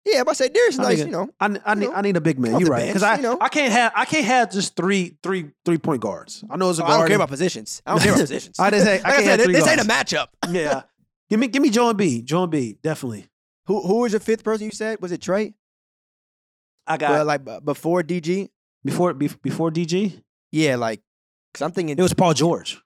[0.05, 1.29] yeah, but I say Darius I nice, you know.
[1.39, 1.85] I, I need.
[1.87, 2.59] know, I need a big man.
[2.59, 2.87] You're right.
[2.87, 3.37] Because I, you know.
[3.39, 3.93] I can't have.
[3.95, 6.43] I can't have just three, three, three point guards.
[6.49, 6.95] I know it's a Oh, guard.
[6.95, 7.81] I don't care about positions.
[7.85, 8.59] I don't care about positions.
[8.59, 8.95] I didn't say.
[8.99, 10.27] I Like I can't said, this ain't a matchup.
[10.49, 10.81] Yeah.
[11.29, 11.47] Give me.
[11.47, 12.25] Give me Joel Embiid.
[12.25, 12.81] Joel Embiid.
[12.81, 13.27] Definitely.
[13.67, 15.01] Who who was your fifth person you said?
[15.01, 15.53] Was it Trae?
[16.87, 18.49] I got Well, like b- before DG?
[18.83, 20.21] before bef- before DG.
[20.51, 21.01] Yeah, like
[21.51, 21.97] because I'm thinking.
[21.97, 22.81] It was Paul George.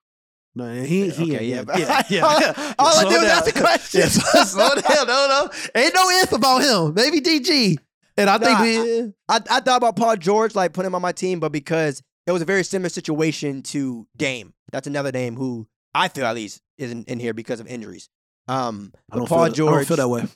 [0.57, 2.39] No, he, he okay, yeah, yeah, yeah, yeah.
[2.39, 2.73] yeah.
[2.79, 3.37] All I Slow did was down.
[3.37, 3.99] ask the question.
[4.01, 5.07] Yeah, slow, slow down.
[5.07, 6.93] No, no, ain't no if about him.
[6.93, 7.77] Maybe DG.
[8.17, 11.01] And I think Nah, we, I, I thought about Paul George, like putting him on
[11.01, 14.53] my team, but because it was a very similar situation to Dame.
[14.71, 18.07] That's another name who I feel at least isn't in here because of injuries.
[18.47, 19.73] Um, I don't Paul feel, George.
[19.73, 20.21] I don't feel that way.
[20.21, 20.27] Mm,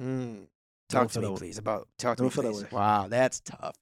[0.00, 0.48] I don't
[0.88, 1.58] talk to me, please.
[1.58, 2.62] About talk to me, don't feel that please.
[2.64, 2.68] way.
[2.78, 3.74] Wow, that's tough.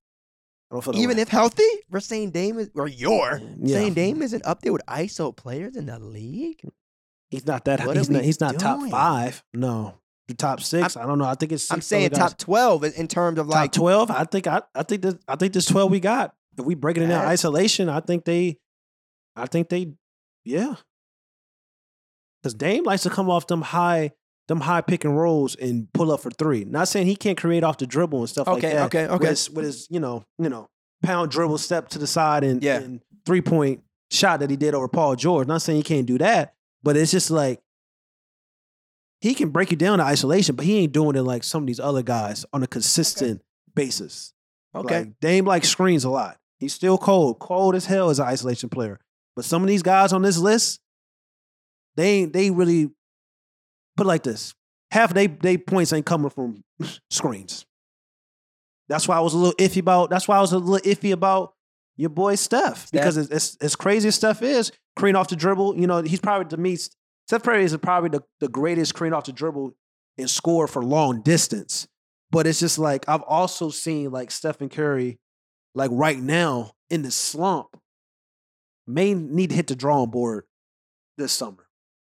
[0.71, 3.77] I don't feel that Even if healthy, we're saying Dame is, or you're Yeah.
[3.77, 6.61] saying Dame isn't up there with ISO players in the league.
[7.31, 7.87] he's not that.
[7.87, 8.23] What He's not.
[8.25, 9.43] He's not top five.
[9.55, 9.95] No,
[10.29, 11.25] the top 6 I don't know.
[11.25, 11.71] I think it's.
[11.71, 14.11] I'm saying top twelve in, in terms of top like twelve.
[14.11, 14.47] I think.
[14.47, 14.63] I.
[14.75, 15.15] I think this.
[15.29, 16.35] I think this twelve we got.
[16.59, 18.59] If we breaking it That's- isolation, I think they.
[19.37, 19.93] I think they.
[20.45, 20.77] Yeah.
[22.43, 24.13] Because Dame likes to come off them high,
[24.49, 26.65] them high pick and rolls and pull up for three.
[26.65, 29.07] Not saying he can't create off the dribble and stuff Okay, like that.
[29.07, 29.19] okay, okay.
[29.19, 30.69] With his, with his, you know, you know,
[31.03, 32.77] pound dribble step to the side and, Yeah.
[32.79, 35.49] and three point shot that he did over Paul George.
[35.49, 37.61] Not saying he can't do that, but it's just like
[39.21, 41.67] he can break you down to isolation, but he ain't doing it like some of
[41.67, 43.43] these other guys on a consistent
[43.75, 44.33] basis.
[44.75, 44.99] Okay.
[45.01, 46.37] Like, Dame like screens a lot.
[46.61, 49.01] He's still cold, cold as hell as an isolation player.
[49.35, 50.81] But some of these guys on this list,
[51.97, 52.91] they ain't they really
[53.97, 54.55] put it like this.
[54.91, 56.63] Half they they points ain't coming from
[57.11, 57.67] screens.
[58.89, 60.11] That's why I was a little iffy about.
[60.11, 61.55] That's why I was a little iffy about
[61.97, 65.79] your boy Steph, because as, as, as crazy as Steph is, cream off the dribble.
[65.79, 66.77] You know, he's probably to me.
[66.77, 69.75] Steph Curry is probably the, the greatest cream off the dribble
[70.17, 71.89] and score for long distance.
[72.31, 75.19] But it's just like I've also seen like Stephen Curry,
[75.75, 77.77] like right now in the slump,
[78.87, 80.45] may need to hit the drawing board
[81.17, 81.66] this summer.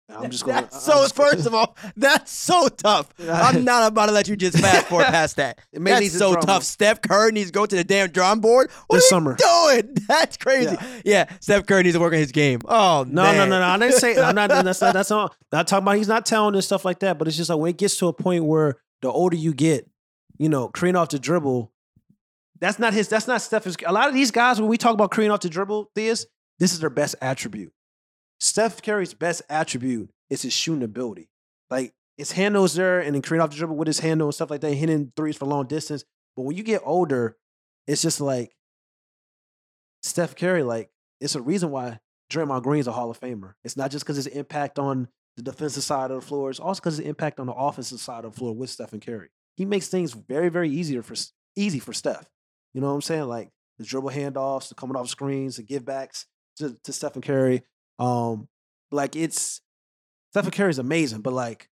[0.10, 0.56] I'm just going.
[0.62, 3.10] That's so first of all, that's so tough.
[3.30, 5.60] I'm not about to let you just fast forward past that.
[5.74, 6.56] It may That's to so drum tough.
[6.58, 6.64] up.
[6.64, 8.72] Steph Curry needs to go to the damn drawing board.
[8.88, 9.36] What This are summer.
[9.38, 9.96] you doing?
[10.08, 10.76] That's crazy.
[10.80, 11.02] Yeah.
[11.28, 11.34] Yeah.
[11.42, 12.62] Steph Curry needs to work on his game.
[12.66, 13.36] Oh No, man.
[13.36, 13.66] no, no, no.
[13.66, 14.50] I didn't say I'm not.
[14.50, 14.94] That's not.
[14.94, 15.36] That's not.
[15.52, 15.98] Not talking about.
[15.98, 17.18] He's not telling and stuff like that.
[17.20, 19.90] But it's just like when it gets to a point where the older you get,
[20.38, 21.72] you know, cream off the dribble.
[22.60, 23.10] That's not his.
[23.10, 23.76] That's not Steph's.
[23.86, 26.26] A lot of these guys, when we talk about cream off the dribble, this
[26.60, 27.72] this is their best attribute.
[28.40, 31.30] Steph Curry's best attribute is his shooting ability.
[31.70, 34.50] Like his handles there, and then cream off the dribble with his handle and stuff
[34.50, 36.04] like that, hitting threes for long distance.
[36.36, 37.38] But when you get older,
[37.88, 38.52] it's just like
[40.04, 40.64] Steph Curry.
[40.64, 42.00] Like it's a reason why
[42.32, 43.54] Draymond Green's a Hall of Famer.
[43.64, 46.50] It's not just because his impact on the defensive side of the floor.
[46.50, 49.30] It's also because his impact on the offensive side of the floor with Stephen Curry.
[49.56, 51.16] He makes things very, very easier for
[51.56, 52.30] easy for Steph.
[52.74, 53.24] You know what I'm saying?
[53.24, 56.26] Like the dribble handoffs, the coming off screens, the givebacks
[56.58, 57.64] to, to Stephen Curry.
[58.00, 58.48] Um,
[58.92, 59.62] like it's
[60.32, 61.70] Stephen Curry's amazing, but like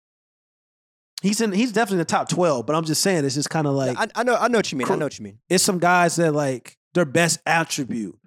[1.22, 2.66] he's in he's definitely in the top 12.
[2.66, 4.36] But I'm just saying it's just kind of like I, I know.
[4.36, 4.90] I know what you mean.
[4.90, 5.40] I know what you mean.
[5.50, 8.18] it's some guys that like their best attribute,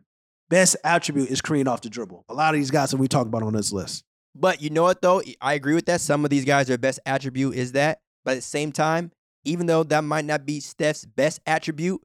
[0.48, 2.24] best attribute is creating off the dribble.
[2.28, 4.04] A lot of these guys that we talk about on this list.
[4.34, 5.22] But you know what though?
[5.40, 6.00] I agree with that.
[6.00, 8.00] Some of these guys, their best attribute is that.
[8.24, 9.12] But at the same time,
[9.44, 12.02] even though that might not be Steph's best attribute,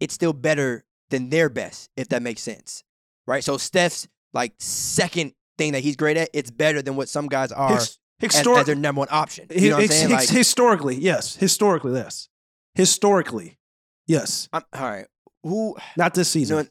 [0.00, 2.82] it's still better than their best, if that makes sense.
[3.26, 3.44] Right?
[3.44, 7.52] So Steph's like second thing that he's great at, it's better than what some guys
[7.52, 9.46] are His- as, histor- as their number one option.
[9.50, 10.10] You know what I'm saying?
[10.10, 11.36] Like, historically, yes.
[11.36, 12.28] Historically, yes.
[12.74, 13.58] Historically,
[14.06, 14.48] yes.
[14.52, 15.06] I'm, all right.
[15.42, 16.56] Who Not this you season.
[16.56, 16.64] know,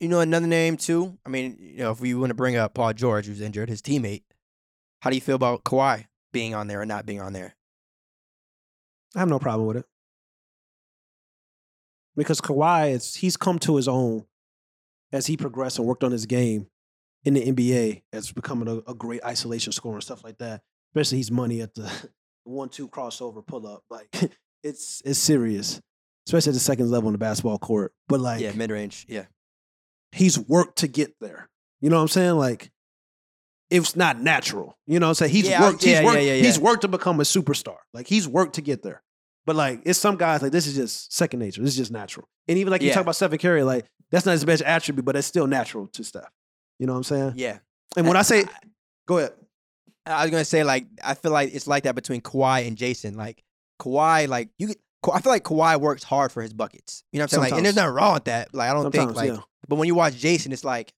[0.00, 1.18] you know another name too?
[1.24, 3.80] I mean, you know, if we want to bring up Paul George, who's injured, his
[3.82, 4.22] teammate,
[5.00, 7.54] how do you feel about Kawhi being on there or not being on there?
[9.16, 9.86] I have no problem with it.
[12.16, 14.26] Because Kawhi, is, he's come to his own
[15.12, 16.66] as he progressed and worked on his game
[17.24, 20.62] in the NBA as becoming a, a great isolation scorer and stuff like that.
[20.94, 21.90] Especially he's money at the
[22.44, 23.82] one-two crossover pull-up.
[23.90, 24.08] Like
[24.62, 25.80] it's it's serious,
[26.26, 27.92] especially at the second level in the basketball court.
[28.08, 29.06] But like yeah, mid range.
[29.08, 29.24] Yeah.
[30.12, 31.48] he's worked to get there.
[31.80, 32.34] You know what I'm saying?
[32.36, 32.70] Like
[33.70, 34.76] it's not natural.
[34.86, 35.32] You know what I'm saying?
[35.32, 35.82] He's Yeah, worked.
[35.82, 36.16] He's worked.
[36.20, 37.76] yeah, yeah, He's worked to become a superstar.
[37.94, 39.02] Like he's worked to get there.
[39.46, 41.62] But like it's some guys like this is just second nature.
[41.62, 42.28] This is just natural.
[42.48, 45.16] And even like you talk about Stephen Curry, like that's not his best attribute, but
[45.16, 46.30] it's still natural to Steph.
[46.78, 47.32] You know what I'm saying?
[47.36, 47.58] Yeah.
[47.96, 48.44] And when I say,
[49.06, 49.32] go ahead.
[50.06, 53.14] I was gonna say like I feel like it's like that between Kawhi and Jayson.
[53.16, 53.42] Like
[53.80, 54.76] Kawhi, like you, could-
[55.12, 57.04] I feel like Kawhi works hard for his buckets.
[57.12, 57.50] You know what I'm saying?
[57.52, 58.52] Like, and there's nothing wrong with that.
[58.54, 59.38] Like I don't think like, yeah.
[59.68, 60.92] but when you watch Jayson, it's like,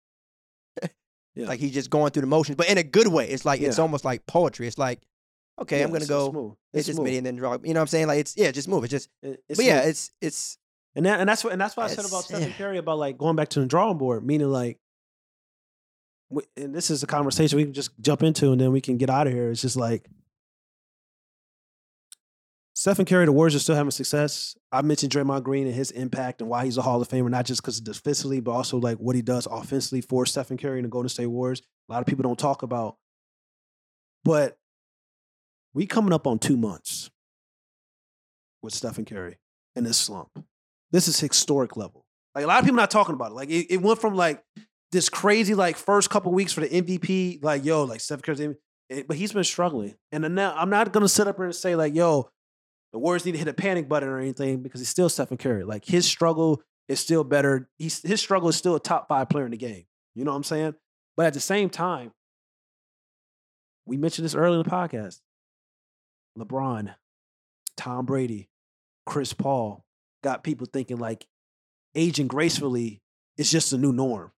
[1.35, 1.47] Yeah.
[1.49, 3.29] like he's just going through the motions, but in a good way.
[3.29, 4.67] It's like it's almost like poetry.
[4.69, 5.01] It's like,
[5.61, 6.25] okay, Yeah, I'm gonna it's- go.
[6.27, 6.53] It's, smooth.
[6.73, 7.59] It's, It's just me and then draw.
[7.63, 8.07] You know what I'm saying?
[8.07, 8.85] Like it's yeah, just move.
[8.85, 9.09] It's just.
[9.23, 10.57] It- it's but yeah, it's it's
[10.97, 12.53] And that, and that's what and that's what I said about Stephen.
[12.53, 14.79] Curry about like going back to the drawing board, meaning like,
[16.57, 19.11] and this is a conversation we can just jump into and then we can get
[19.11, 19.51] out of here.
[19.51, 20.07] It's just like
[22.77, 24.57] Stephen Curry, the Warriors are still having success.
[24.73, 27.47] I mentioned Draymond Green and his impact and why he's a Hall of Famer, not
[27.47, 30.91] just because defensively, but also like what he does offensively for Stephen Curry and the
[30.91, 31.63] Golden State Warriors.
[31.89, 32.97] A lot of people don't talk about,
[34.25, 34.59] but
[35.73, 37.11] we coming up on two months
[38.61, 39.39] with Stephen Curry
[39.77, 40.45] in this slump.
[40.95, 42.07] This is historic level.
[42.37, 43.35] Like a lot of people not talking about it.
[43.35, 44.41] Like it, it went from like
[44.93, 48.57] this crazy like first couple weeks for the MVP, like yo, like Steph Curry's, MVP,
[48.91, 49.97] eh, but he's been struggling.
[50.13, 52.31] And now I'm not gonna sit up here and say like yo,
[52.93, 55.65] the Warriors need to hit a panic button or anything because he's still Stephen Curry.
[55.65, 57.69] Like his struggle is still better.
[57.77, 59.87] He's his struggle is still a top five player in the game.
[60.15, 60.75] You know what I'm saying?
[61.17, 62.13] But at the same time,
[63.85, 65.19] we mentioned this earlier in the podcast.
[66.39, 66.95] LeBron,
[67.77, 68.49] Tom Brady,
[69.07, 69.85] Chris Paul
[70.25, 71.27] got people thinking like
[71.95, 72.37] aging mm-hmm.
[72.37, 73.03] gracefully
[73.37, 74.33] is just a new norm.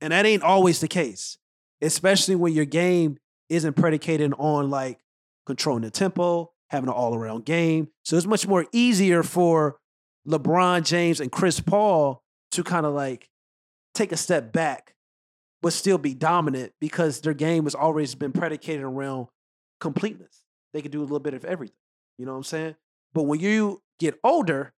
[0.00, 1.36] And that ain't always the case,
[1.82, 3.18] especially when your game
[3.48, 5.00] isn't predicated on like
[5.44, 7.88] controlling the tempo, having an all around game.
[8.04, 9.76] So it's much more easier for
[10.26, 12.22] LeBron James and Chris Paul
[12.52, 13.28] to kind of like
[13.94, 14.94] take a step back,
[15.60, 19.26] but still be dominant because their game has always been predicated around
[19.80, 20.42] completeness.
[20.72, 21.76] They can do a little bit of everything.
[22.18, 22.76] You know what I'm saying?
[23.12, 24.72] But when you get older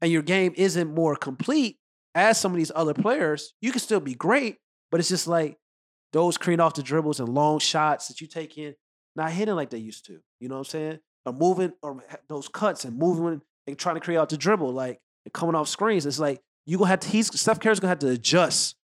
[0.00, 1.78] and your game isn't more complete
[2.14, 4.56] as some of these other players, you can still be great,
[4.90, 5.56] but it's just like
[6.12, 8.74] those cream off the dribbles and long shots that you take in,
[9.14, 10.18] not hitting like they used to.
[10.40, 10.98] You know what I'm saying?
[11.26, 15.00] Or moving or those cuts and moving and trying to create out the dribble, like
[15.32, 16.06] coming off screens.
[16.06, 17.08] It's like you gonna have to.
[17.08, 18.76] He's Steph Curry's gonna have to adjust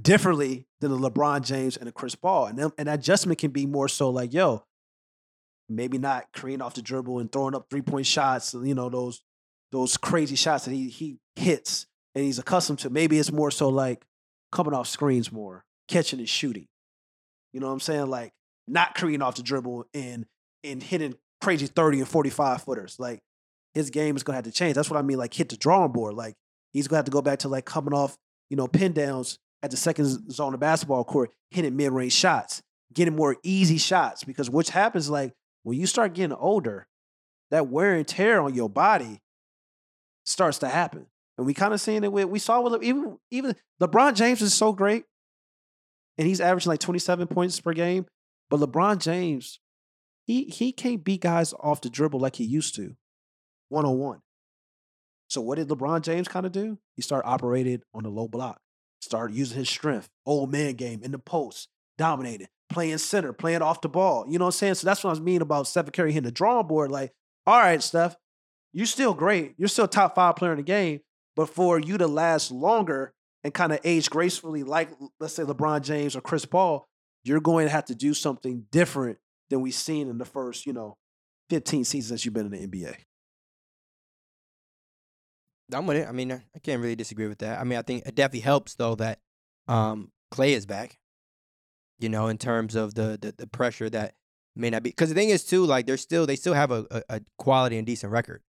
[0.00, 3.66] differently than the LeBron James and the Chris Paul, and then, and adjustment can be
[3.66, 4.64] more so like, yo,
[5.68, 8.54] maybe not creating off the dribble and throwing up three point shots.
[8.54, 9.22] You know those
[9.72, 12.90] those crazy shots that he he hits and he's accustomed to.
[12.90, 14.04] Maybe it's more so like
[14.52, 16.66] coming off screens more, catching and shooting.
[17.52, 18.06] You know what I'm saying?
[18.08, 18.32] Like
[18.66, 20.26] not creating off the dribble and
[20.64, 22.96] and hitting crazy 30 and 45 footers.
[22.98, 23.20] Like
[23.74, 24.74] his game is gonna have to change.
[24.74, 26.14] That's what I mean, like hit the drawing board.
[26.14, 26.34] Like
[26.72, 28.16] he's gonna have to go back to like coming off,
[28.48, 32.62] you know, pin downs at the second zone of basketball court, hitting mid-range shots,
[32.94, 34.24] getting more easy shots.
[34.24, 36.86] Because what happens like when you start getting older,
[37.50, 39.20] that wear and tear on your body
[40.30, 41.06] starts to happen.
[41.36, 44.54] And we kind of seeing it with we saw with even even LeBron James is
[44.54, 45.04] so great.
[46.18, 48.06] And he's averaging like 27 points per game.
[48.50, 49.58] But LeBron James,
[50.26, 52.96] he he can't beat guys off the dribble like he used to,
[53.68, 54.20] one on one.
[55.28, 56.78] So what did LeBron James kind of do?
[56.96, 58.60] He started operating on the low block,
[59.00, 63.80] started using his strength, old man game in the post, dominated, playing center, playing off
[63.80, 64.26] the ball.
[64.28, 64.74] You know what I'm saying?
[64.74, 66.90] So that's what I was mean about Stephen Curry hitting the drawing board.
[66.90, 67.12] Like,
[67.46, 68.16] all right, Steph,
[68.72, 69.54] you're still great.
[69.56, 71.00] You're still top five player in the game.
[71.36, 73.12] But for you to last longer
[73.44, 76.86] and kind of age gracefully, like let's say LeBron James or Chris Paul,
[77.24, 79.18] you're going to have to do something different
[79.48, 80.96] than we've seen in the first, you know,
[81.50, 82.94] 15 seasons that you've been in the NBA.
[85.72, 86.08] I'm with it.
[86.08, 87.60] I mean, I can't really disagree with that.
[87.60, 89.20] I mean, I think it definitely helps though that
[89.68, 90.98] um, Clay is back.
[91.98, 94.14] You know, in terms of the the, the pressure that
[94.56, 96.86] may not be because the thing is too, like they're still they still have a,
[96.90, 98.42] a, a quality and decent record,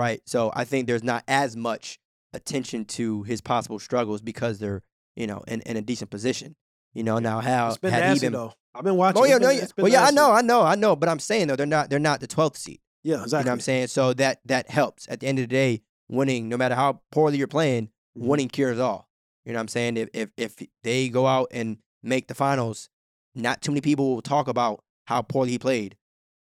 [0.00, 0.20] right?
[0.26, 1.98] So I think there's not as much
[2.32, 4.82] attention to his possible struggles because they're
[5.16, 6.56] you know in, in a decent position.
[6.94, 8.52] You know now how It's been had nasty he been, though.
[8.74, 9.22] I've been watching.
[9.22, 9.62] Oh yeah, It's no, yeah.
[9.62, 10.96] it's Well, yeah, I know, I know, I know.
[10.96, 12.80] But I'm saying though, they're not they're not the 12th seed.
[13.02, 13.44] Yeah, You exactly.
[13.46, 13.86] know what I'm saying?
[13.88, 15.06] So that that helps.
[15.08, 18.26] At the end of the day, winning, no matter how poorly you're playing, Mhm.
[18.26, 19.08] winning cures all.
[19.44, 19.96] You know what I'm saying?
[19.96, 22.88] If if if they go out and make the finals,
[23.34, 25.96] not too many people will talk about how poorly he played.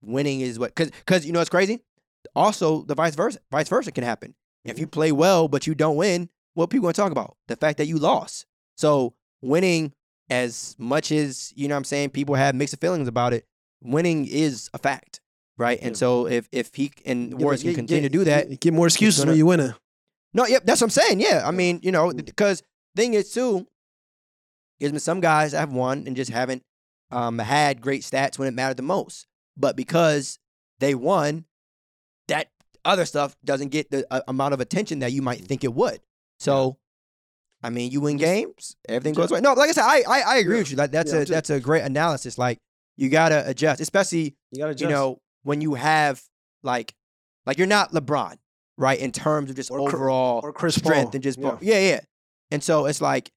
[0.02, 1.82] Winning is what because because you know what's crazy.
[2.34, 4.34] Also, the vice versa vice versa can happen.
[4.64, 7.36] If you play well but you don't win, what people gonna talk about?
[7.48, 8.46] The fact that you lost.
[8.76, 9.92] So winning,
[10.30, 13.46] as much as you know, what I'm saying people have mixed feelings about it.
[13.82, 15.20] Winning is a fact,
[15.58, 15.78] right?
[15.82, 15.98] And Yeah.
[15.98, 18.86] so if if he and Warriors can continue get- to do that, Get, get more
[18.86, 19.74] excuses gonna- when you winning.
[20.32, 21.20] no, yep, that's what I'm saying.
[21.20, 22.24] Yeah, I mean, you know, Mm.
[22.24, 22.62] because
[22.94, 23.66] thing is too,
[24.78, 26.62] there's been some guys that have won and just haven't
[27.10, 29.26] um, had great stats when it mattered the most.
[29.54, 30.38] But because
[30.78, 31.44] they won,
[32.28, 32.48] that
[32.84, 36.00] other stuff doesn't get the uh, amount of attention that you might think it would.
[36.40, 36.78] So,
[37.62, 39.42] I mean, you win games, everything goes right.
[39.42, 40.76] No, like I said, I I, I agree with you.
[40.76, 42.38] That that's a that's a great analysis.
[42.38, 42.58] Like
[42.96, 46.22] you gotta adjust, especially You got to you know, when you have
[46.62, 46.94] like
[47.46, 48.36] like you're not LeBron,
[48.76, 48.98] right?
[48.98, 51.14] In terms of just Or overall or Chris strength Paul.
[51.14, 51.58] and just Yeah.
[51.60, 52.00] yeah, yeah.
[52.50, 53.30] And so it's like,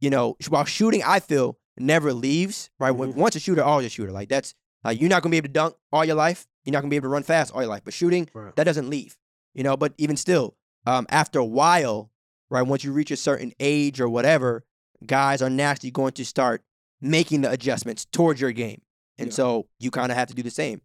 [0.00, 2.92] you know, while shooting, I feel never leaves, right?
[2.94, 3.14] Mhm.
[3.14, 4.12] Once a shooter, always a shooter.
[4.12, 4.54] Like that's
[4.84, 6.46] like you're not gonna be able to dunk all your life.
[6.64, 7.82] You're not gonna be able to run fast all your life.
[7.84, 8.54] But shooting, Right.
[8.56, 9.16] that doesn't leave.
[9.54, 10.56] You know, but even still,
[10.86, 12.10] um, after a while,
[12.50, 14.64] right, once you reach a certain age or whatever,
[15.04, 16.62] guys are naturally going to start
[17.00, 18.80] making the adjustments towards your game.
[19.18, 19.34] And Yeah.
[19.34, 20.80] so you kind of have to do the same.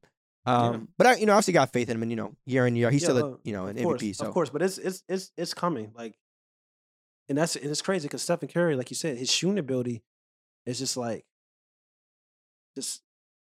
[0.46, 2.66] Um, but I, you know, I obviously got faith in him, and you know, year
[2.66, 4.16] in year, he's Yeah, still, a, you know, an course, MVP.
[4.16, 5.92] So Of course, but it's it's it's it's coming.
[5.94, 6.18] Like,
[7.30, 10.04] and that's and it's crazy because Stephen Curry, like you said, his shooting ability
[10.66, 11.26] is just like
[12.76, 13.02] just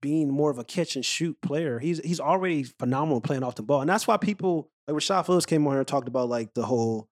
[0.00, 1.78] being more of a catch and shoot player.
[1.78, 5.46] He's he's already phenomenal playing off the ball, and that's why people like Rashad Phillips
[5.46, 7.08] came on here and talked about like the whole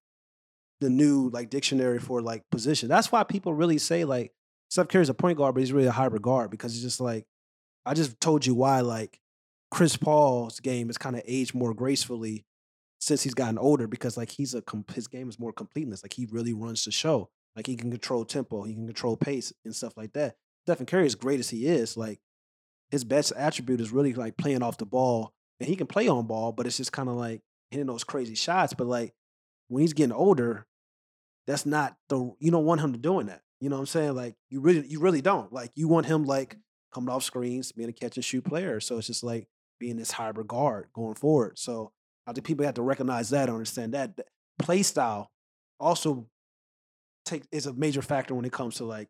[0.81, 2.89] the new like dictionary for like position.
[2.89, 4.33] That's why people really say like
[4.71, 7.25] Steph Curry's a point guard, but he's really a hybrid guard because it's just like
[7.85, 9.21] I just told you why like
[9.71, 12.45] Chris Paul's game is kind of aged more gracefully
[12.99, 14.63] since he's gotten older because like he's a
[14.95, 16.03] his game is more completeness.
[16.03, 17.31] Like he really runs the show.
[17.55, 20.37] Like he can control tempo, he can control pace and stuff like that.
[20.67, 22.21] Stephen Curry, as great as he is, like
[22.91, 26.27] his best attribute is really like playing off the ball, and he can play on
[26.27, 28.75] ball, but it's just kind of like hitting those crazy shots.
[28.75, 29.15] But like
[29.69, 30.67] when he's getting older,
[31.47, 33.43] that's not the you don't want him to doing that.
[33.61, 34.15] You know what I'm saying?
[34.15, 35.53] Like you really you really don't.
[35.53, 36.57] Like you want him like
[36.93, 38.81] coming off screens, being a catch and shoot player.
[38.81, 41.59] So it's just like being this hybrid guard going forward.
[41.59, 41.93] So
[42.27, 44.27] I think people have to recognize that, understand that that
[44.59, 45.31] play style
[45.79, 46.27] also
[47.25, 49.09] take is a major factor when it comes to like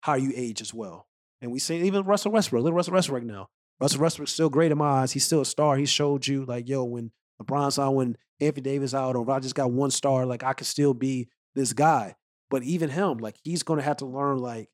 [0.00, 1.06] how you age as well.
[1.44, 3.48] And we see even Russell Westbrook, little Russell Westbrook now.
[3.78, 5.12] Russell Westbrook's still great in my eyes.
[5.12, 5.76] He's still a star.
[5.76, 9.54] He showed you like, yo, when LeBron's out, when Anthony Davis out, or I just
[9.54, 12.14] got one star, like I could still be this guy.
[12.48, 14.70] But even him, like he's gonna have to learn like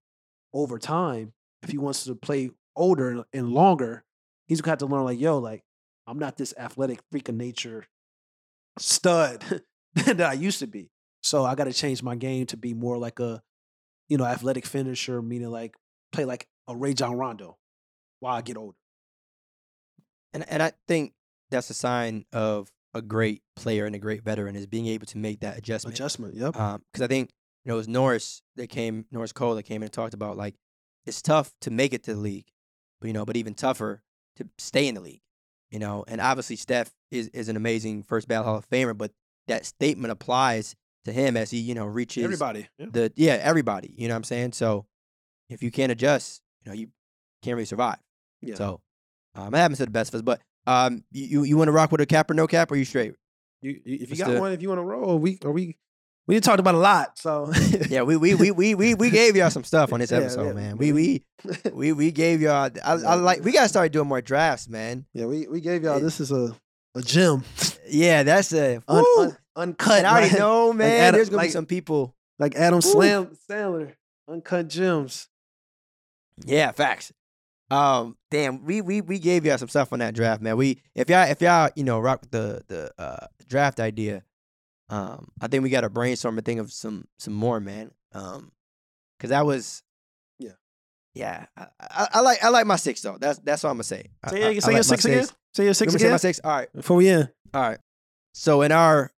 [0.55, 1.33] over time
[1.65, 4.05] if he wants to play older and longer.
[4.47, 5.65] He's gonna have to learn like, yo, like
[6.07, 7.87] I'm not this athletic freak of nature
[8.79, 9.45] stud
[9.95, 10.91] that I used to be.
[11.23, 13.43] So I got to change my game to be more like a,
[14.09, 15.75] you know, athletic finisher, meaning like
[16.13, 17.59] play like a Rajon Rondo
[18.21, 18.77] while I get older.
[20.33, 21.13] And and I think
[21.51, 25.19] that's a sign of a great player and a great veteran is being able to
[25.19, 25.97] make that adjustment.
[25.97, 26.57] Adjustment, yep.
[26.57, 27.31] Um, because I think
[27.65, 30.37] you know it was Norris that came, Norris Cole that came in and talked about
[30.37, 30.55] like
[31.07, 32.47] it's tough to make it to the league,
[33.01, 34.03] but you know, but even tougher
[34.37, 35.23] to stay in the league.
[35.71, 39.13] You know, and obviously Steph is is an amazing first ballot Hall of Famer, but
[39.49, 42.69] that statement applies to him as he you know reaches Everybody.
[42.79, 42.87] Yeah.
[42.91, 43.95] the yeah everybody.
[43.97, 44.53] You know what I'm saying?
[44.53, 44.87] So
[45.49, 46.89] if you can't adjust, you know you
[47.43, 47.99] can't really survive.
[48.43, 48.55] Yeah.
[48.55, 48.81] So
[49.35, 51.91] um, I haven't said the best of us, but um, you you, want to rock
[51.93, 53.15] with a cap or no cap, or you straight?
[53.63, 55.53] You, you- if you What's got the- one, if you want to roll, we or
[55.53, 55.77] we
[56.27, 57.19] we didn't about a lot.
[57.19, 57.51] So
[57.89, 60.53] Yeah, we we we we we, we gave y'all some stuff on this episode, yeah.
[60.53, 60.77] man.
[60.77, 61.25] We we
[61.73, 62.71] we we gave y'all.
[62.85, 63.43] I, I like.
[63.45, 65.07] We gotta start doing more drafts, man.
[65.13, 66.55] yeah, we we gave y'all It- this is a
[66.95, 67.45] a gem,
[67.89, 69.99] Yeah, that's a un, un, uncut.
[69.99, 70.39] And I already right?
[70.39, 71.01] know, man.
[71.01, 72.15] Adam- there's gonna be some people.
[72.39, 72.81] like Adam.
[72.81, 73.95] Slam Sandler,
[74.29, 75.29] uncut gems.
[76.47, 77.13] Yeah, facts.
[77.71, 80.57] Um, damn, we we we gave y'all some stuff on that draft, man.
[80.57, 84.25] We if y'all if y'all you know rock the the uh, draft idea,
[84.89, 87.93] um, I think we got to brainstorm and think of some some more, man.
[88.13, 88.51] Um,
[89.21, 89.85] cause that was,
[90.41, 90.51] Yeah.
[91.15, 91.47] yeah.
[91.57, 93.19] I, I, I like I like my six though.
[93.21, 94.07] That's that's all I'm gonna say.
[94.29, 95.27] Say, I- your- I say your like my six again.
[95.55, 96.41] Say your six me say my six?
[96.43, 97.79] All right, Before we end, all right.
[98.35, 99.13] So in our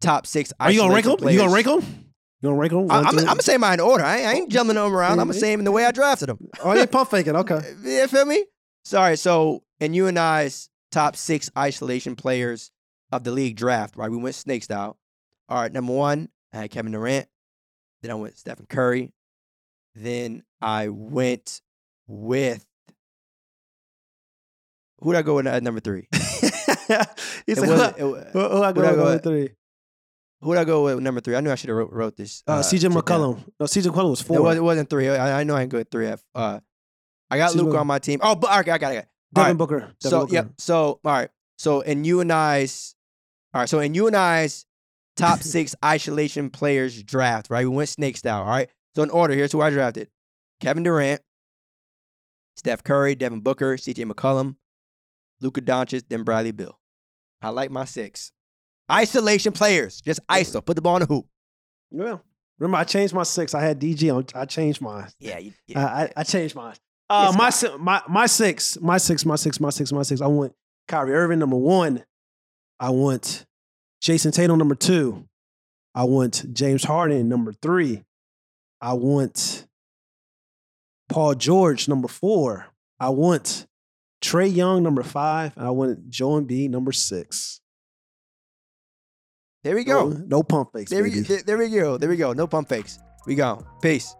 [0.00, 1.28] top six, are you gonna rank them?
[1.28, 2.01] You gonna rank them?
[2.42, 2.90] You gonna rank them?
[2.90, 4.04] I, I'm, I'm gonna say mine in order.
[4.04, 4.48] I ain't, I ain't oh.
[4.48, 5.12] jumping them around.
[5.12, 6.48] I'm gonna say them in the way I drafted them.
[6.62, 7.36] Oh, you pump faking.
[7.36, 7.60] Okay.
[7.84, 8.44] You feel me?
[8.84, 9.16] Sorry.
[9.16, 12.72] So, in you and I's top six isolation players
[13.12, 14.10] of the league draft, right?
[14.10, 14.98] We went snake style.
[15.48, 15.72] All right.
[15.72, 17.28] Number one, I had Kevin Durant.
[18.02, 19.12] Then I went Stephen Curry.
[19.94, 21.60] Then I went
[22.08, 22.66] with
[25.02, 26.08] who did I go with at number three?
[26.12, 26.18] he
[27.52, 29.50] It said, who, who, who I go with number three?
[30.42, 31.36] Who did I go with number three?
[31.36, 32.42] I knew I should have wrote, wrote this.
[32.46, 33.02] Uh, CJ shit down.
[33.02, 33.44] McCollum.
[33.60, 34.42] No, CJ McCollum was It, four.
[34.42, 35.08] was, it wasn't three.
[35.08, 36.06] I, I know I ain't good at three.
[36.08, 36.22] F.
[36.34, 36.58] Uh,
[37.30, 38.18] I got CJ Luka on my team.
[38.22, 38.94] Oh, but okay, I got it.
[38.94, 39.08] I got it.
[39.34, 39.58] Devin right.
[39.58, 39.78] Booker.
[39.78, 40.34] Devin So Booker.
[40.34, 40.48] yep.
[40.58, 41.30] So all right.
[41.58, 42.94] So in you and I's,
[43.54, 43.68] all right.
[43.68, 44.66] So in you and I's
[45.16, 47.64] top six isolation players draft, right?
[47.66, 48.42] We went snake style.
[48.42, 48.68] All right.
[48.96, 50.08] So in order, here's who I drafted:
[50.60, 51.22] Kevin Durant,
[52.56, 54.04] Steph Curry, Devin Booker, C.J.
[54.04, 54.56] McCollum,
[55.40, 56.78] Luka Doncic, then Bradley Beal.
[57.40, 58.32] I like my six
[58.90, 60.00] isolation players.
[60.00, 60.64] Just ISO.
[60.64, 61.26] Put the ball in the hoop.
[61.90, 62.18] Yeah.
[62.58, 63.54] Remember, I changed my six.
[63.54, 64.24] I had DG on.
[64.34, 65.08] I changed mine.
[65.18, 65.38] Yeah.
[65.38, 65.86] You, I, yeah.
[65.86, 66.74] I, I changed mine.
[67.10, 70.20] Uh, Yes, my, si- my my six, my six, my six, my six, my six.
[70.20, 70.54] I want
[70.88, 72.04] Kyrie Irving number one.
[72.80, 73.44] I want
[74.02, 75.26] Jayson Tatum number two.
[75.94, 78.02] I want James Harden number three.
[78.80, 79.66] I want
[81.10, 82.66] Paul George number four.
[82.98, 83.66] I want
[84.22, 87.60] Trae Young number five, and I want Joe B, number six.
[89.62, 90.08] There we go.
[90.08, 91.98] No, no pump fakes, There we, there, there we go.
[91.98, 92.32] There we go.
[92.32, 92.98] No pump fakes.
[93.26, 93.64] We go.
[93.80, 94.14] Peace.